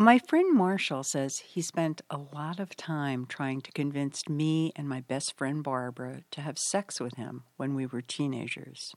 My 0.00 0.20
friend 0.20 0.54
Marshall 0.54 1.02
says 1.02 1.40
he 1.40 1.60
spent 1.60 2.02
a 2.08 2.18
lot 2.32 2.60
of 2.60 2.76
time 2.76 3.26
trying 3.26 3.60
to 3.62 3.72
convince 3.72 4.28
me 4.28 4.72
and 4.76 4.88
my 4.88 5.00
best 5.00 5.36
friend 5.36 5.60
Barbara 5.60 6.20
to 6.30 6.40
have 6.40 6.56
sex 6.56 7.00
with 7.00 7.16
him 7.16 7.42
when 7.56 7.74
we 7.74 7.84
were 7.84 8.00
teenagers. 8.00 8.94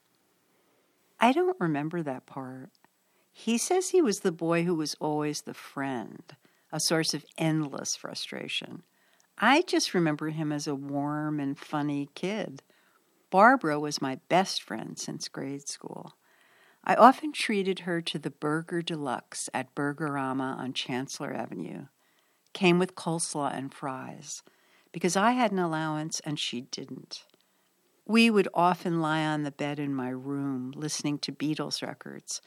I 1.19 1.31
don't 1.31 1.59
remember 1.59 2.03
that 2.03 2.27
part. 2.27 2.69
He 3.31 3.57
says 3.57 3.89
he 3.89 4.01
was 4.01 4.19
the 4.19 4.31
boy 4.31 4.63
who 4.63 4.75
was 4.75 4.95
always 4.99 5.41
the 5.41 5.55
friend, 5.55 6.21
a 6.71 6.79
source 6.79 7.15
of 7.15 7.25
endless 7.35 7.95
frustration. 7.95 8.83
I 9.39 9.63
just 9.63 9.95
remember 9.95 10.29
him 10.29 10.51
as 10.51 10.67
a 10.67 10.75
warm 10.75 11.39
and 11.39 11.57
funny 11.57 12.09
kid. 12.13 12.61
Barbara 13.31 13.79
was 13.79 14.03
my 14.03 14.19
best 14.29 14.61
friend 14.61 14.99
since 14.99 15.27
grade 15.27 15.67
school. 15.67 16.13
I 16.83 16.95
often 16.95 17.31
treated 17.31 17.79
her 17.79 18.01
to 18.01 18.17
the 18.17 18.31
Burger 18.31 18.81
Deluxe 18.81 19.49
at 19.53 19.75
Burgerama 19.75 20.57
on 20.57 20.73
Chancellor 20.73 21.33
Avenue. 21.33 21.85
Came 22.53 22.79
with 22.79 22.95
coleslaw 22.95 23.55
and 23.55 23.73
fries, 23.73 24.41
because 24.91 25.15
I 25.15 25.31
had 25.31 25.51
an 25.51 25.59
allowance 25.59 26.19
and 26.21 26.39
she 26.39 26.61
didn't. 26.61 27.23
We 28.05 28.29
would 28.29 28.47
often 28.53 28.99
lie 28.99 29.23
on 29.23 29.43
the 29.43 29.51
bed 29.51 29.79
in 29.79 29.93
my 29.93 30.09
room 30.09 30.73
listening 30.75 31.19
to 31.19 31.31
Beatles 31.31 31.81
records. 31.85 32.41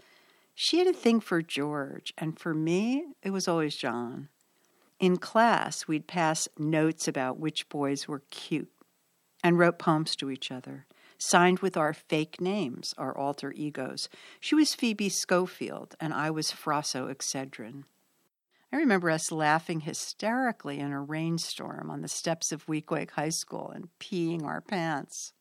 She 0.55 0.79
had 0.79 0.89
a 0.89 0.93
thing 0.93 1.21
for 1.21 1.41
George, 1.41 2.13
and 2.19 2.39
for 2.39 2.55
me, 2.55 3.07
it 3.23 3.31
was 3.31 3.49
always 3.49 3.77
John. 3.77 4.29
In 4.99 5.17
class, 5.17 5.87
we'd 5.87 6.07
pass 6.07 6.49
notes 6.59 7.07
about 7.07 7.39
which 7.39 7.69
boys 7.69 8.09
were 8.09 8.23
cute 8.31 8.71
and 9.43 9.59
wrote 9.59 9.79
poems 9.79 10.17
to 10.17 10.31
each 10.31 10.51
other 10.51 10.87
signed 11.19 11.61
with 11.61 11.77
our 11.77 11.93
fake 11.93 12.41
names, 12.41 12.95
our 12.99 13.17
alter 13.17 13.53
egos. 13.53 14.09
She 14.41 14.55
was 14.55 14.75
Phoebe 14.75 15.09
Schofield, 15.09 15.95
and 16.01 16.13
I 16.13 16.31
was 16.31 16.51
Frasso 16.51 17.13
Excedrin. 17.13 17.85
I 18.73 18.77
remember 18.77 19.09
us 19.09 19.31
laughing 19.31 19.81
hysterically 19.81 20.81
in 20.81 20.91
a 20.91 21.01
rainstorm 21.01 21.91
on 21.91 22.03
the 22.03 22.09
steps 22.09 22.51
of 22.51 22.67
Weequahic 22.67 23.13
High 23.13 23.29
School 23.29 23.71
and 23.71 23.89
peeing 24.01 24.45
our 24.45 24.61
pants. 24.61 25.33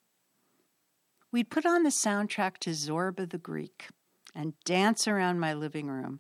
We'd 1.32 1.50
put 1.50 1.66
on 1.66 1.82
the 1.82 1.90
soundtrack 1.90 2.60
to 2.60 2.70
Zorba 2.70 3.28
the 3.28 3.40
Greek 3.40 3.88
and 4.36 4.54
dance 4.66 5.08
around 5.08 5.40
my 5.40 5.54
living 5.54 5.88
room. 5.88 6.20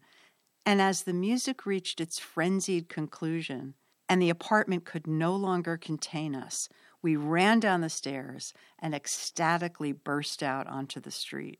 And 0.66 0.82
as 0.82 1.04
the 1.04 1.14
music 1.14 1.68
reached 1.68 2.02
its 2.02 2.18
frenzied 2.18 2.90
conclusion 2.90 3.76
and 4.10 4.20
the 4.20 4.32
apartment 4.32 4.86
could 4.86 5.06
no 5.06 5.36
longer 5.36 5.78
contain 5.78 6.34
us, 6.34 6.68
we 7.04 7.16
ran 7.16 7.60
down 7.60 7.82
the 7.82 7.90
stairs 7.90 8.54
and 8.80 8.96
ecstatically 8.96 9.92
burst 9.92 10.42
out 10.42 10.66
onto 10.66 11.00
the 11.00 11.12
street. 11.12 11.60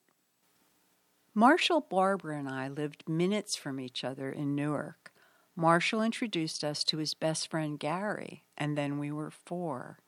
Marshall, 1.36 1.82
Barbara, 1.82 2.40
and 2.40 2.48
I 2.48 2.70
lived 2.70 3.08
minutes 3.08 3.56
from 3.56 3.80
each 3.80 4.04
other 4.04 4.32
in 4.32 4.56
Newark. 4.56 5.12
Marshall 5.56 6.02
introduced 6.02 6.64
us 6.64 6.84
to 6.86 6.98
his 6.98 7.14
best 7.14 7.52
friend 7.52 7.78
Gary, 7.78 8.44
and 8.58 8.78
then 8.78 8.98
we 8.98 9.12
were 9.12 9.32
four. 9.32 10.00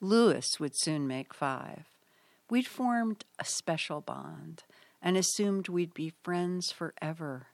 Lewis 0.00 0.58
would 0.58 0.76
soon 0.76 1.06
make 1.06 1.32
five. 1.32 1.84
We'd 2.50 2.66
formed 2.66 3.24
a 3.38 3.44
special 3.44 4.00
bond 4.00 4.64
and 5.00 5.16
assumed 5.16 5.68
we'd 5.68 5.94
be 5.94 6.12
friends 6.22 6.72
forever. 6.72 7.48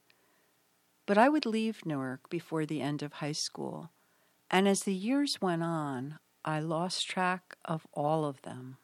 But 1.04 1.18
I 1.18 1.28
would 1.28 1.46
leave 1.46 1.86
Newark 1.86 2.30
before 2.30 2.64
the 2.66 2.80
end 2.80 3.02
of 3.02 3.14
high 3.14 3.32
school, 3.32 3.90
and 4.50 4.66
as 4.66 4.80
the 4.80 4.94
years 4.94 5.40
went 5.40 5.62
on, 5.62 6.18
I 6.48 6.61
lost 6.61 7.08
track 7.08 7.56
of 7.64 7.89
all 7.92 8.25
of 8.25 8.41
them. 8.42 8.77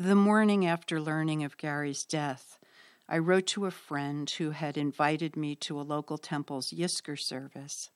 The 0.00 0.14
morning 0.14 0.64
after 0.64 0.98
learning 0.98 1.44
of 1.44 1.58
Gary's 1.58 2.04
death, 2.04 2.58
I 3.06 3.18
wrote 3.18 3.46
to 3.48 3.66
a 3.66 3.70
friend 3.70 4.30
who 4.30 4.52
had 4.52 4.78
invited 4.78 5.36
me 5.36 5.56
to 5.56 5.78
a 5.78 5.82
local 5.82 6.16
temple's 6.16 6.70
Yizkor 6.70 7.18
service 7.18 7.90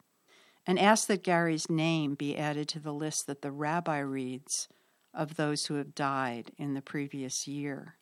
and 0.67 0.79
asked 0.79 1.09
that 1.09 1.23
Gary's 1.23 1.71
name 1.71 2.15
be 2.15 2.37
added 2.37 2.69
to 2.69 2.79
the 2.79 2.93
list 2.93 3.27
that 3.27 3.41
the 3.41 3.51
rabbi 3.51 4.01
reads 4.01 4.69
of 5.15 5.37
those 5.37 5.67
who 5.67 5.75
have 5.77 5.95
died 5.95 6.51
in 6.59 6.75
the 6.75 6.83
previous 6.83 7.49
year. 7.49 7.97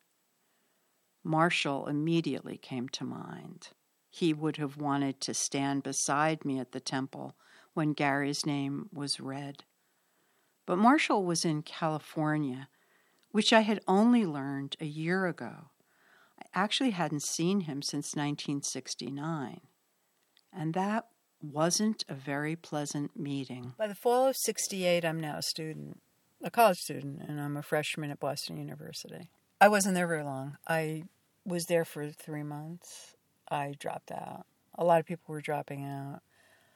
Marshall 1.23 1.87
immediately 1.87 2.57
came 2.57 2.89
to 2.89 3.03
mind. 3.03 3.69
He 4.09 4.33
would 4.33 4.57
have 4.57 4.77
wanted 4.77 5.21
to 5.21 5.33
stand 5.33 5.83
beside 5.83 6.43
me 6.45 6.59
at 6.59 6.71
the 6.71 6.79
temple 6.79 7.35
when 7.73 7.93
Gary's 7.93 8.45
name 8.45 8.89
was 8.91 9.19
read. 9.19 9.63
But 10.65 10.77
Marshall 10.77 11.23
was 11.23 11.45
in 11.45 11.61
California, 11.61 12.69
which 13.31 13.53
I 13.53 13.61
had 13.61 13.81
only 13.87 14.25
learned 14.25 14.75
a 14.79 14.85
year 14.85 15.27
ago. 15.27 15.69
I 16.39 16.45
actually 16.53 16.91
hadn't 16.91 17.23
seen 17.23 17.61
him 17.61 17.81
since 17.81 18.15
1969. 18.15 19.61
And 20.51 20.73
that 20.73 21.07
wasn't 21.41 22.03
a 22.09 22.13
very 22.13 22.55
pleasant 22.55 23.17
meeting. 23.17 23.73
By 23.77 23.87
the 23.87 23.95
fall 23.95 24.27
of 24.27 24.35
68, 24.35 25.05
I'm 25.05 25.19
now 25.19 25.37
a 25.37 25.41
student, 25.41 26.01
a 26.43 26.49
college 26.49 26.79
student, 26.79 27.21
and 27.27 27.39
I'm 27.39 27.57
a 27.57 27.63
freshman 27.63 28.11
at 28.11 28.19
Boston 28.19 28.57
University. 28.57 29.29
I 29.61 29.67
wasn't 29.67 29.95
there 29.95 30.07
very 30.07 30.23
long. 30.23 30.57
I 30.67 31.03
was 31.45 31.65
there 31.65 31.85
for 31.85 32.09
three 32.09 32.43
months. 32.43 33.15
I 33.49 33.75
dropped 33.77 34.11
out. 34.11 34.45
A 34.75 34.83
lot 34.83 34.99
of 34.99 35.05
people 35.05 35.33
were 35.33 35.41
dropping 35.41 35.83
out. 35.85 36.21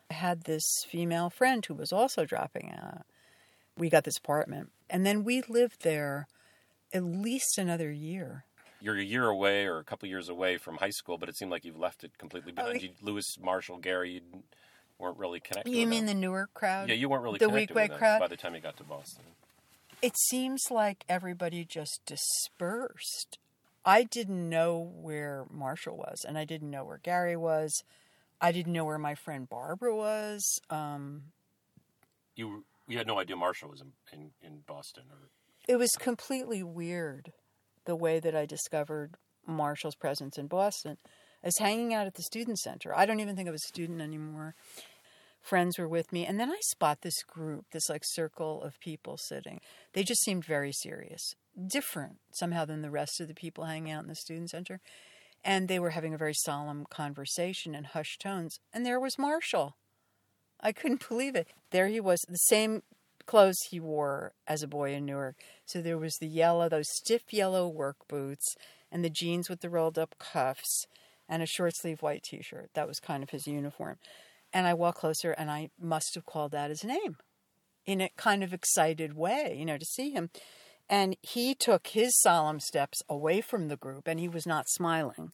I 0.09 0.15
had 0.15 0.43
this 0.43 0.63
female 0.87 1.29
friend 1.29 1.65
who 1.65 1.73
was 1.73 1.93
also 1.93 2.25
dropping 2.25 2.71
out. 2.71 3.05
We 3.77 3.89
got 3.89 4.03
this 4.03 4.17
apartment, 4.17 4.71
and 4.89 5.05
then 5.05 5.23
we 5.23 5.41
lived 5.47 5.81
there 5.81 6.27
at 6.93 7.03
least 7.03 7.57
another 7.57 7.91
year. 7.91 8.45
You're 8.81 8.97
a 8.97 9.03
year 9.03 9.27
away 9.27 9.65
or 9.65 9.79
a 9.79 9.83
couple 9.83 10.07
years 10.09 10.29
away 10.29 10.57
from 10.57 10.75
high 10.75 10.91
school, 10.91 11.17
but 11.17 11.29
it 11.29 11.37
seemed 11.37 11.49
like 11.49 11.63
you've 11.63 11.79
left 11.79 12.03
it 12.03 12.17
completely 12.17 12.51
oh, 12.57 12.73
behind. 12.73 12.83
Oh, 12.83 12.95
Lewis, 13.01 13.37
Marshall, 13.41 13.77
Gary, 13.77 14.11
you 14.11 14.43
weren't 14.99 15.17
really 15.17 15.39
connected. 15.39 15.71
You 15.73 15.87
mean 15.87 16.05
them. 16.05 16.19
the 16.19 16.21
Newark 16.21 16.53
crowd? 16.53 16.89
Yeah, 16.89 16.95
you 16.95 17.09
weren't 17.09 17.23
really 17.23 17.39
the 17.39 17.47
connected 17.47 17.75
Weequahic 17.75 17.97
crowd 17.97 18.19
by 18.19 18.27
the 18.27 18.37
time 18.37 18.53
you 18.53 18.61
got 18.61 18.77
to 18.77 18.83
Boston. 18.83 19.23
It 20.03 20.17
seems 20.17 20.69
like 20.69 21.05
everybody 21.07 21.63
just 21.63 22.01
dispersed. 22.05 23.37
I 23.85 24.03
didn't 24.03 24.49
know 24.49 24.77
where 24.77 25.45
Marshall 25.49 25.95
was, 25.95 26.25
and 26.27 26.37
I 26.37 26.43
didn't 26.43 26.69
know 26.69 26.83
where 26.83 26.99
Gary 27.01 27.37
was. 27.37 27.83
I 28.41 28.51
didn't 28.51 28.73
know 28.73 28.83
where 28.83 28.97
my 28.97 29.15
friend 29.15 29.47
Barbara 29.47 29.95
was. 29.95 30.59
Um, 30.69 31.31
you 32.35 32.65
you 32.85 32.97
had 32.97 33.07
no 33.07 33.17
idea 33.17 33.37
Marshall 33.37 33.69
was 33.69 33.79
in, 33.79 33.93
in, 34.11 34.31
in 34.41 34.59
Boston, 34.67 35.03
or 35.09 35.29
it 35.69 35.77
was 35.77 35.91
completely 35.91 36.63
weird 36.63 37.31
the 37.85 37.95
way 37.95 38.19
that 38.19 38.35
I 38.35 38.45
discovered 38.45 39.15
Marshall's 39.47 39.95
presence 39.95 40.37
in 40.37 40.47
Boston 40.47 40.97
as 41.41 41.53
hanging 41.59 41.93
out 41.93 42.07
at 42.07 42.15
the 42.15 42.23
student 42.23 42.59
center. 42.59 42.93
I 42.93 43.05
don't 43.05 43.21
even 43.21 43.37
think 43.37 43.47
I 43.47 43.53
was 43.53 43.63
a 43.63 43.69
student 43.69 44.01
anymore 44.01 44.53
friends 45.43 45.77
were 45.77 45.87
with 45.87 46.11
me. 46.11 46.25
And 46.25 46.39
then 46.39 46.49
I 46.49 46.57
spot 46.61 47.01
this 47.01 47.21
group, 47.21 47.65
this 47.71 47.89
like 47.89 48.03
circle 48.03 48.63
of 48.63 48.79
people 48.79 49.17
sitting. 49.17 49.59
They 49.91 50.03
just 50.03 50.23
seemed 50.23 50.45
very 50.45 50.71
serious, 50.71 51.35
different 51.67 52.17
somehow 52.31 52.65
than 52.65 52.81
the 52.81 52.89
rest 52.89 53.21
of 53.21 53.27
the 53.27 53.35
people 53.35 53.65
hanging 53.65 53.91
out 53.91 54.03
in 54.03 54.09
the 54.09 54.15
student 54.15 54.49
center. 54.49 54.79
And 55.43 55.67
they 55.67 55.79
were 55.79 55.91
having 55.91 56.13
a 56.13 56.17
very 56.17 56.33
solemn 56.33 56.85
conversation 56.89 57.75
in 57.75 57.83
hushed 57.83 58.21
tones. 58.21 58.59
And 58.73 58.85
there 58.85 58.99
was 58.99 59.19
Marshall. 59.19 59.75
I 60.61 60.71
couldn't 60.71 61.07
believe 61.09 61.35
it. 61.35 61.49
There 61.71 61.87
he 61.87 61.99
was, 61.99 62.21
the 62.27 62.37
same 62.37 62.81
clothes 63.25 63.59
he 63.69 63.79
wore 63.79 64.33
as 64.47 64.63
a 64.63 64.67
boy 64.67 64.93
in 64.93 65.05
Newark. 65.05 65.35
So 65.65 65.81
there 65.81 65.97
was 65.97 66.15
the 66.19 66.27
yellow, 66.27 66.69
those 66.69 66.89
stiff 66.89 67.31
yellow 67.31 67.67
work 67.67 68.07
boots, 68.07 68.55
and 68.91 69.03
the 69.03 69.09
jeans 69.09 69.49
with 69.49 69.59
the 69.61 69.69
rolled 69.69 69.99
up 69.99 70.15
cuffs, 70.19 70.87
and 71.27 71.41
a 71.43 71.47
short 71.47 71.75
sleeve 71.75 72.01
white 72.01 72.23
t 72.23 72.41
shirt. 72.41 72.69
That 72.73 72.87
was 72.87 72.99
kind 72.99 73.23
of 73.23 73.31
his 73.31 73.47
uniform. 73.47 73.97
And 74.53 74.67
I 74.67 74.73
walked 74.73 74.99
closer 74.99 75.31
and 75.31 75.49
I 75.49 75.69
must 75.79 76.13
have 76.15 76.25
called 76.25 76.53
out 76.53 76.69
his 76.69 76.83
name 76.83 77.17
in 77.85 78.01
a 78.01 78.09
kind 78.17 78.43
of 78.43 78.53
excited 78.53 79.15
way, 79.15 79.55
you 79.57 79.65
know, 79.65 79.77
to 79.77 79.85
see 79.85 80.11
him. 80.11 80.29
And 80.89 81.17
he 81.21 81.55
took 81.55 81.87
his 81.87 82.19
solemn 82.21 82.59
steps 82.59 83.01
away 83.09 83.41
from 83.41 83.67
the 83.67 83.77
group 83.77 84.07
and 84.07 84.19
he 84.19 84.27
was 84.27 84.45
not 84.45 84.69
smiling. 84.69 85.31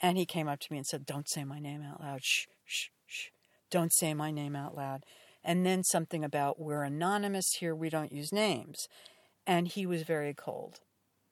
And 0.00 0.16
he 0.16 0.26
came 0.26 0.48
up 0.48 0.60
to 0.60 0.72
me 0.72 0.78
and 0.78 0.86
said, 0.86 1.06
Don't 1.06 1.28
say 1.28 1.44
my 1.44 1.58
name 1.58 1.82
out 1.82 2.00
loud. 2.00 2.24
Shh, 2.24 2.46
shh, 2.64 2.88
shh. 3.06 3.26
Don't 3.70 3.92
say 3.94 4.14
my 4.14 4.30
name 4.30 4.56
out 4.56 4.76
loud. 4.76 5.04
And 5.44 5.66
then 5.66 5.84
something 5.84 6.24
about, 6.24 6.60
We're 6.60 6.82
anonymous 6.82 7.52
here, 7.58 7.74
we 7.74 7.88
don't 7.88 8.12
use 8.12 8.32
names. 8.32 8.88
And 9.46 9.68
he 9.68 9.86
was 9.86 10.02
very 10.02 10.34
cold. 10.34 10.80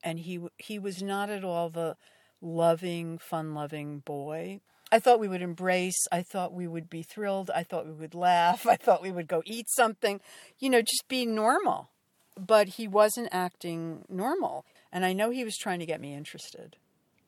And 0.03 0.21
he, 0.21 0.41
he 0.57 0.79
was 0.79 1.03
not 1.03 1.31
at 1.31 1.45
all 1.45 1.69
the 1.71 1.97
loving, 2.41 3.19
fun 3.19 3.55
loving 3.55 4.01
boy 4.01 4.61
I 4.93 4.99
thought 4.99 5.21
we 5.21 5.29
would 5.29 5.43
embrace. 5.43 6.07
I 6.11 6.23
thought 6.23 6.53
we 6.53 6.67
would 6.67 6.91
be 6.91 7.03
thrilled. 7.03 7.51
I 7.55 7.63
thought 7.63 7.87
we 7.87 7.93
would 7.93 8.15
laugh. 8.15 8.67
I 8.75 8.77
thought 8.77 9.03
we 9.03 9.13
would 9.13 9.29
go 9.29 9.43
eat 9.45 9.67
something, 9.71 10.21
you 10.59 10.69
know, 10.71 10.83
just 10.83 11.05
be 11.09 11.27
normal. 11.27 11.91
But 12.39 12.69
he 12.69 12.89
wasn't 12.89 13.29
acting 13.33 14.05
normal. 14.09 14.65
And 14.93 15.05
I 15.05 15.13
know 15.13 15.31
he 15.31 15.45
was 15.45 15.57
trying 15.57 15.79
to 15.81 15.87
get 15.87 16.01
me 16.01 16.15
interested 16.15 16.77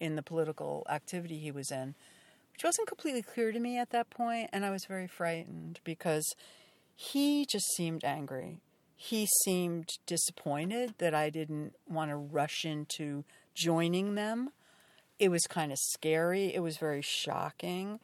in 0.00 0.16
the 0.16 0.22
political 0.22 0.84
activity 0.88 1.38
he 1.38 1.52
was 1.52 1.70
in, 1.70 1.94
which 2.52 2.64
wasn't 2.64 2.88
completely 2.88 3.22
clear 3.22 3.52
to 3.52 3.60
me 3.60 3.78
at 3.78 3.90
that 3.90 4.10
point. 4.10 4.50
And 4.52 4.64
I 4.64 4.70
was 4.70 4.84
very 4.86 5.06
frightened 5.06 5.78
because 5.84 6.34
he 6.96 7.46
just 7.50 7.66
seemed 7.76 8.04
angry. 8.04 8.58
he 8.96 9.26
seemed 9.44 9.88
disappointed 10.06 10.94
that 10.98 11.12
I 11.14 11.28
didn't 11.28 11.74
want 11.88 12.10
to 12.10 12.16
rush 12.16 12.64
into 12.64 13.24
joining 13.54 14.14
them. 14.14 14.50
It 15.22 15.30
was 15.30 15.46
kind 15.46 15.70
of 15.70 15.78
scary. 15.78 16.52
It 16.52 16.58
was 16.64 16.78
very 16.78 17.00
shocking. 17.00 18.00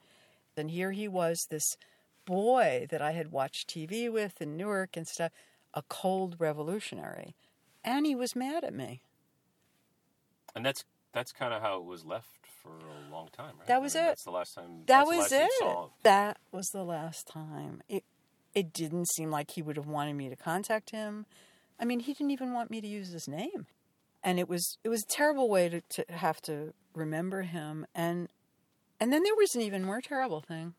And 0.56 0.70
here 0.70 0.92
he 0.92 1.08
was, 1.08 1.36
this 1.50 1.76
boy 2.24 2.86
that 2.90 3.02
I 3.02 3.10
had 3.10 3.32
watched 3.32 3.68
TV 3.68 4.08
with 4.08 4.40
in 4.40 4.56
Newark 4.56 4.96
and 4.96 5.04
stuff, 5.04 5.32
a 5.74 5.82
cold 5.88 6.36
revolutionary. 6.38 7.34
And 7.82 8.06
he 8.06 8.14
was 8.14 8.36
mad 8.36 8.62
at 8.62 8.72
me. 8.72 9.00
And 10.54 10.64
that's 10.64 10.84
that's 11.12 11.32
kind 11.32 11.52
of 11.52 11.60
how 11.60 11.78
it 11.78 11.84
was 11.86 12.04
left 12.04 12.46
for 12.62 12.70
a 12.70 13.12
long 13.12 13.30
time, 13.32 13.54
right? 13.58 13.66
That 13.66 13.82
was 13.82 13.96
I 13.96 13.98
mean, 13.98 14.06
it. 14.06 14.10
That's 14.10 14.24
the 14.24 14.30
last 14.30 14.54
time. 14.54 14.70
That 14.86 15.06
was 15.08 15.32
it. 15.32 15.50
That 16.04 16.38
was 16.52 16.68
the 16.68 16.84
last 16.84 17.26
time. 17.26 17.82
It 17.88 18.04
it 18.54 18.72
didn't 18.72 19.08
seem 19.08 19.32
like 19.32 19.50
he 19.50 19.62
would 19.62 19.76
have 19.76 19.88
wanted 19.88 20.14
me 20.14 20.28
to 20.28 20.36
contact 20.36 20.90
him. 20.90 21.26
I 21.80 21.84
mean, 21.84 21.98
he 21.98 22.12
didn't 22.12 22.30
even 22.30 22.52
want 22.52 22.70
me 22.70 22.80
to 22.80 22.86
use 22.86 23.10
his 23.10 23.26
name. 23.26 23.66
And 24.22 24.38
it 24.38 24.48
was 24.48 24.78
it 24.84 24.88
was 24.88 25.02
a 25.02 25.14
terrible 25.14 25.48
way 25.48 25.68
to, 25.68 25.80
to 25.80 26.04
have 26.08 26.40
to 26.42 26.74
remember 26.94 27.42
him 27.42 27.86
and 27.94 28.28
and 29.00 29.12
then 29.12 29.22
there 29.22 29.34
was 29.36 29.54
an 29.54 29.62
even 29.62 29.84
more 29.84 30.00
terrible 30.00 30.40
thing, 30.40 30.74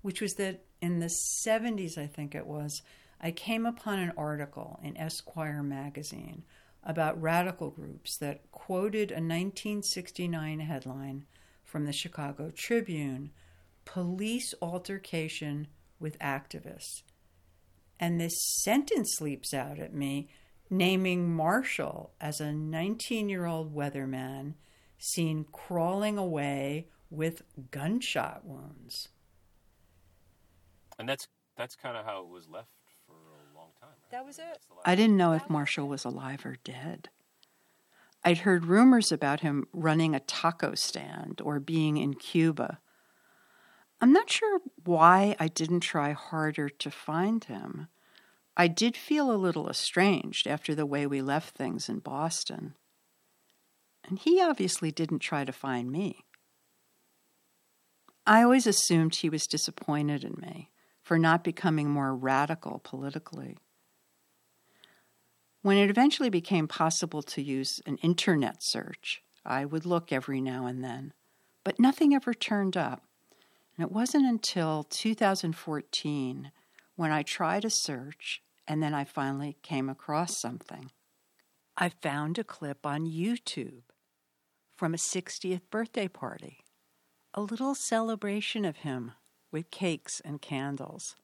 which 0.00 0.20
was 0.20 0.34
that 0.34 0.64
in 0.80 1.00
the 1.00 1.10
70s 1.46 1.98
I 1.98 2.06
think 2.06 2.34
it 2.34 2.46
was, 2.46 2.82
I 3.20 3.30
came 3.30 3.66
upon 3.66 3.98
an 3.98 4.12
article 4.16 4.80
in 4.82 4.96
Esquire 4.96 5.62
magazine 5.62 6.44
about 6.82 7.20
radical 7.20 7.70
groups 7.70 8.16
that 8.18 8.50
quoted 8.52 9.10
a 9.10 9.14
1969 9.14 10.60
headline 10.60 11.24
from 11.62 11.84
the 11.84 11.92
Chicago 11.92 12.52
Tribune 12.54 13.30
Police 13.84 14.54
altercation 14.62 15.66
with 15.98 16.18
activists. 16.18 17.02
And 18.00 18.20
this 18.20 18.34
sentence 18.62 19.20
leaps 19.20 19.52
out 19.52 19.78
at 19.78 19.94
me, 19.94 20.28
naming 20.78 21.34
Marshall 21.34 22.12
as 22.20 22.40
a 22.40 22.52
19 22.52 23.28
year 23.28 23.46
old 23.46 23.74
weatherman 23.74 24.54
seen 24.98 25.44
crawling 25.52 26.18
away 26.18 26.88
with 27.10 27.42
gunshot 27.70 28.44
wounds. 28.44 29.08
and 30.98 31.08
that's 31.08 31.28
that's 31.56 31.76
kind 31.76 31.96
of 31.96 32.04
how 32.04 32.20
it 32.22 32.28
was 32.28 32.48
left 32.48 32.68
for 33.06 33.12
a 33.12 33.56
long 33.58 33.68
time. 33.80 33.90
Right? 33.90 34.10
That 34.10 34.24
was 34.24 34.38
it. 34.38 34.44
that's 34.48 34.66
the 34.66 34.74
last- 34.74 34.88
I 34.88 34.94
didn't 34.94 35.16
know 35.16 35.32
if 35.32 35.48
Marshall 35.48 35.86
was 35.88 36.04
alive 36.04 36.44
or 36.44 36.56
dead. 36.64 37.08
I'd 38.24 38.38
heard 38.38 38.64
rumors 38.64 39.12
about 39.12 39.40
him 39.40 39.66
running 39.72 40.14
a 40.14 40.20
taco 40.20 40.74
stand 40.74 41.40
or 41.44 41.60
being 41.60 41.96
in 41.96 42.14
Cuba. 42.14 42.80
I'm 44.00 44.12
not 44.12 44.30
sure 44.30 44.60
why 44.84 45.36
I 45.38 45.48
didn't 45.48 45.80
try 45.80 46.12
harder 46.12 46.68
to 46.68 46.90
find 46.90 47.44
him. 47.44 47.88
I 48.56 48.68
did 48.68 48.96
feel 48.96 49.30
a 49.30 49.36
little 49.36 49.68
estranged 49.68 50.46
after 50.46 50.74
the 50.74 50.86
way 50.86 51.06
we 51.06 51.20
left 51.20 51.56
things 51.56 51.88
in 51.88 51.98
Boston. 51.98 52.74
And 54.06 54.18
he 54.18 54.40
obviously 54.40 54.92
didn't 54.92 55.20
try 55.20 55.44
to 55.44 55.52
find 55.52 55.90
me. 55.90 56.24
I 58.26 58.42
always 58.42 58.66
assumed 58.66 59.16
he 59.16 59.28
was 59.28 59.46
disappointed 59.46 60.24
in 60.24 60.36
me 60.40 60.70
for 61.02 61.18
not 61.18 61.44
becoming 61.44 61.90
more 61.90 62.14
radical 62.14 62.80
politically. 62.84 63.58
When 65.62 65.76
it 65.76 65.90
eventually 65.90 66.30
became 66.30 66.68
possible 66.68 67.22
to 67.22 67.42
use 67.42 67.80
an 67.86 67.96
internet 67.98 68.62
search, 68.62 69.22
I 69.44 69.64
would 69.64 69.84
look 69.84 70.12
every 70.12 70.40
now 70.40 70.66
and 70.66 70.84
then, 70.84 71.12
but 71.64 71.80
nothing 71.80 72.14
ever 72.14 72.32
turned 72.32 72.76
up. 72.76 73.02
And 73.76 73.84
it 73.84 73.92
wasn't 73.92 74.26
until 74.26 74.84
2014 74.84 76.52
when 76.96 77.10
I 77.10 77.22
tried 77.22 77.64
a 77.64 77.70
search 77.70 78.42
and 78.66 78.82
then 78.82 78.94
I 78.94 79.04
finally 79.04 79.56
came 79.62 79.88
across 79.88 80.38
something. 80.38 80.90
I 81.76 81.88
found 81.88 82.38
a 82.38 82.44
clip 82.44 82.86
on 82.86 83.06
YouTube 83.06 83.82
from 84.76 84.94
a 84.94 84.98
60th 84.98 85.62
birthday 85.70 86.08
party, 86.08 86.58
a 87.32 87.40
little 87.40 87.74
celebration 87.74 88.64
of 88.64 88.78
him 88.78 89.12
with 89.50 89.70
cakes 89.70 90.20
and 90.24 90.40
candles. 90.40 91.16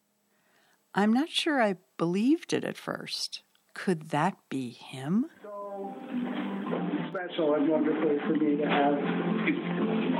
I'm 0.94 1.12
not 1.12 1.30
sure 1.30 1.62
I 1.62 1.76
believed 1.98 2.52
it 2.52 2.64
at 2.64 2.76
first. 2.76 3.42
Could 3.74 4.10
that 4.10 4.36
be 4.48 4.70
him? 4.70 5.26
so 5.42 5.94
special 7.10 7.54
and 7.54 7.68
wonderful 7.68 8.18
for 8.26 8.34
me 8.34 8.56
to 8.56 8.66
have 8.68 8.94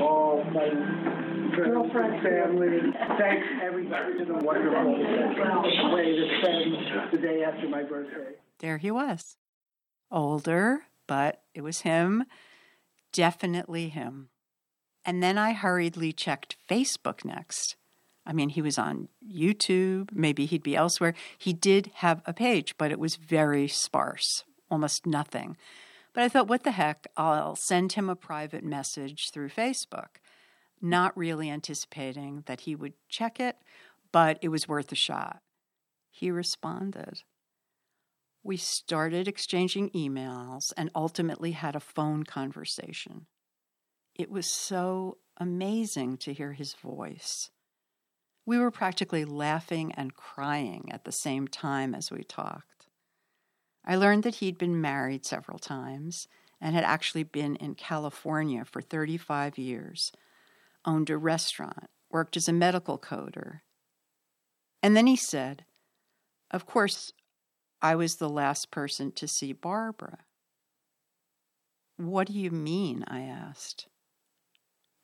all 0.01 0.45
my 0.45 0.69
friends, 1.93 2.23
family. 2.23 2.93
Thanks 3.19 3.47
everybody. 3.63 4.19
Been 4.19 4.31
a 4.31 4.45
wonderful 4.45 5.95
way 5.95 6.17
to 6.17 6.39
spend 6.41 7.13
the 7.13 7.19
day 7.19 7.43
after 7.43 7.69
my 7.69 7.83
birthday. 7.83 8.35
There 8.59 8.79
he 8.79 8.91
was. 8.91 9.37
Older, 10.11 10.83
but 11.07 11.43
it 11.55 11.63
was 11.63 11.81
him. 11.81 12.25
Definitely 13.13 13.89
him. 13.89 14.29
And 15.05 15.23
then 15.23 15.39
I 15.39 15.53
hurriedly 15.53 16.13
checked 16.13 16.57
Facebook 16.69 17.25
next. 17.25 17.77
I 18.27 18.33
mean, 18.33 18.51
he 18.51 18.63
was 18.63 18.79
on 18.79 19.09
YouTube. 19.27 20.11
Maybe 20.13 20.47
he'd 20.47 20.63
be 20.63 20.77
elsewhere. 20.77 21.15
He 21.39 21.53
did 21.53 21.91
have 21.97 22.23
a 22.27 22.33
page, 22.33 22.77
but 22.79 22.93
it 22.93 23.01
was 23.01 23.17
very 23.17 23.67
sparse, 23.67 24.45
almost 24.71 25.07
nothing. 25.07 25.57
But 26.13 26.25
I 26.25 26.29
thought, 26.29 26.49
what 26.49 26.65
the 26.65 26.73
heck? 26.73 27.07
I'll 27.17 27.57
send 27.57 27.93
him 27.93 28.09
a 28.09 28.17
private 28.17 28.65
message 28.65 29.31
through 29.31 29.51
Facebook, 29.51 30.19
not 30.81 31.17
really 31.17 31.49
anticipating 31.51 32.43
that 32.47 32.63
he 32.63 32.75
would 32.75 32.95
check 33.09 33.39
it, 33.39 33.57
but 34.13 34.39
it 34.43 34.49
was 34.49 34.69
worth 34.69 34.91
a 34.91 34.97
shot. 34.97 35.41
He 36.11 36.31
responded. 36.31 37.23
We 38.43 38.57
started 38.57 39.29
exchanging 39.29 39.91
emails 39.91 40.73
and 40.77 40.91
ultimately 40.95 41.53
had 41.53 41.77
a 41.77 41.81
phone 41.81 42.25
conversation. 42.25 43.27
It 44.15 44.31
was 44.31 44.53
so 44.53 45.19
amazing 45.37 46.17
to 46.19 46.33
hear 46.33 46.53
his 46.53 46.75
voice. 46.75 47.51
We 48.47 48.59
were 48.59 48.71
practically 48.71 49.25
laughing 49.25 49.93
and 49.93 50.15
crying 50.15 50.89
at 50.91 51.05
the 51.05 51.13
same 51.13 51.47
time 51.47 51.95
as 51.95 52.11
we 52.11 52.25
talked. 52.25 52.80
I 53.85 53.97
learned 53.97 54.23
that 54.25 54.37
he'd 54.37 54.59
been 54.59 54.81
married 54.81 55.25
several 55.25 55.59
times 55.59 56.29
and 56.61 56.75
had 56.75 56.85
actually 56.85 57.23
been 57.23 57.57
in 57.57 57.75
California 57.75 58.65
for 58.65 58.83
35 58.83 59.57
years, 59.57 60.13
owned 60.85 61.11
a 61.11 61.17
restaurant, 61.17 61.89
worked 62.11 62.37
as 62.37 62.49
a 62.49 62.53
medical 62.53 62.99
coder. 62.99 63.61
And 64.83 64.97
then 64.97 65.07
he 65.07 65.17
said, 65.17 65.65
Of 66.51 66.67
course, 66.67 67.13
I 67.81 67.95
was 67.95 68.17
the 68.17 68.29
last 68.29 68.71
person 68.71 69.13
to 69.13 69.27
see 69.27 69.53
Barbara. 69.53 70.19
What 71.97 72.29
do 72.29 72.33
you 72.35 72.51
mean? 72.51 73.05
I 73.09 73.23
asked. 73.23 73.87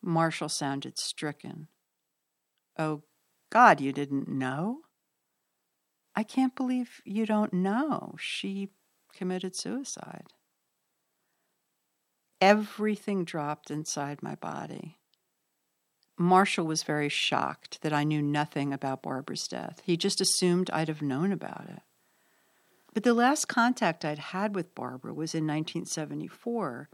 Marshall 0.01 0.49
sounded 0.49 0.97
stricken. 0.97 1.67
Oh, 2.77 3.03
God, 3.49 3.81
you 3.81 3.91
didn't 3.91 4.27
know? 4.27 4.81
I 6.17 6.23
can't 6.23 6.55
believe 6.55 6.99
you 7.05 7.27
don't 7.27 7.53
know. 7.53 8.15
She 8.19 8.69
committed 9.13 9.55
suicide. 9.55 10.33
Everything 12.41 13.23
dropped 13.23 13.69
inside 13.69 14.23
my 14.23 14.33
body. 14.33 14.97
Marshall 16.17 16.65
was 16.65 16.81
very 16.81 17.07
shocked 17.07 17.83
that 17.83 17.93
I 17.93 18.03
knew 18.03 18.23
nothing 18.23 18.73
about 18.73 19.03
Barbara's 19.03 19.47
death. 19.47 19.83
He 19.85 19.95
just 19.95 20.19
assumed 20.19 20.71
I'd 20.71 20.87
have 20.87 21.03
known 21.03 21.31
about 21.31 21.65
it. 21.69 21.83
But 22.95 23.03
the 23.03 23.13
last 23.13 23.47
contact 23.47 24.03
I'd 24.03 24.17
had 24.17 24.55
with 24.55 24.73
Barbara 24.73 25.13
was 25.13 25.35
in 25.35 25.45
1974. 25.45 26.89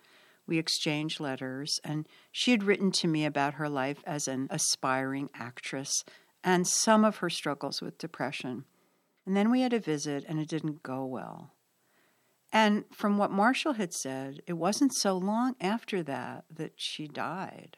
We 0.46 0.58
exchanged 0.58 1.22
letters, 1.22 1.80
and 1.86 2.10
she 2.30 2.52
had 2.52 2.66
written 2.66 2.92
to 2.92 3.08
me 3.08 3.24
about 3.24 3.54
her 3.54 3.70
life 3.70 4.04
as 4.06 4.28
an 4.28 4.48
aspiring 4.50 5.30
actress 5.34 6.04
and 6.44 6.68
some 6.68 7.06
of 7.06 7.18
her 7.18 7.30
struggles 7.30 7.82
with 7.82 7.98
depression. 7.98 8.66
And 9.26 9.36
then 9.38 9.52
we 9.52 9.62
had 9.62 9.74
a 9.74 9.80
visit, 9.80 10.26
and 10.28 10.40
it 10.40 10.50
didn't 10.50 10.84
go 10.84 11.06
well. 11.06 11.54
And 12.52 12.86
from 12.92 13.18
what 13.18 13.32
Marshall 13.32 13.74
had 13.74 13.94
said, 13.94 14.42
it 14.46 14.54
wasn't 14.54 14.94
so 14.94 15.18
long 15.18 15.56
after 15.60 16.04
that 16.04 16.46
that 16.52 16.74
she 16.76 17.08
died. 17.08 17.78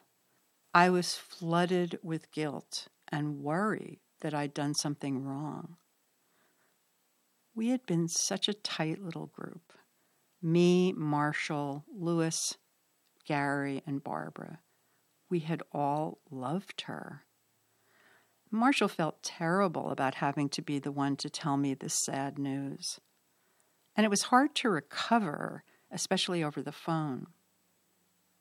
I 0.74 0.90
was 0.90 1.14
flooded 1.14 1.98
with 2.02 2.32
guilt 2.32 2.88
and 3.08 3.42
worry 3.42 4.00
that 4.20 4.34
I'd 4.34 4.52
done 4.52 4.74
something 4.74 5.24
wrong. 5.24 5.76
We 7.54 7.68
had 7.68 7.86
been 7.86 8.08
such 8.08 8.48
a 8.48 8.54
tight 8.54 9.02
little 9.02 9.28
group 9.28 9.72
me, 10.42 10.92
Marshall, 10.92 11.84
Lewis, 11.92 12.56
Gary, 13.24 13.82
and 13.86 14.04
Barbara. 14.04 14.60
We 15.28 15.40
had 15.40 15.62
all 15.72 16.20
loved 16.30 16.82
her. 16.82 17.25
Marshall 18.56 18.88
felt 18.88 19.22
terrible 19.22 19.90
about 19.90 20.16
having 20.16 20.48
to 20.48 20.62
be 20.62 20.78
the 20.78 20.90
one 20.90 21.16
to 21.16 21.30
tell 21.30 21.56
me 21.56 21.74
this 21.74 22.04
sad 22.04 22.38
news. 22.38 22.98
And 23.94 24.04
it 24.04 24.10
was 24.10 24.22
hard 24.22 24.54
to 24.56 24.70
recover, 24.70 25.62
especially 25.90 26.42
over 26.42 26.62
the 26.62 26.72
phone. 26.72 27.28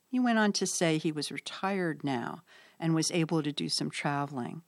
He 0.08 0.20
went 0.20 0.40
on 0.40 0.54
to 0.54 0.66
say 0.66 0.98
he 0.98 1.12
was 1.12 1.32
retired 1.32 2.04
now 2.04 2.42
and 2.80 2.96
was 2.96 3.12
able 3.12 3.44
to 3.44 3.52
do 3.52 3.70
some 3.70 3.90
traveling. 3.90 4.62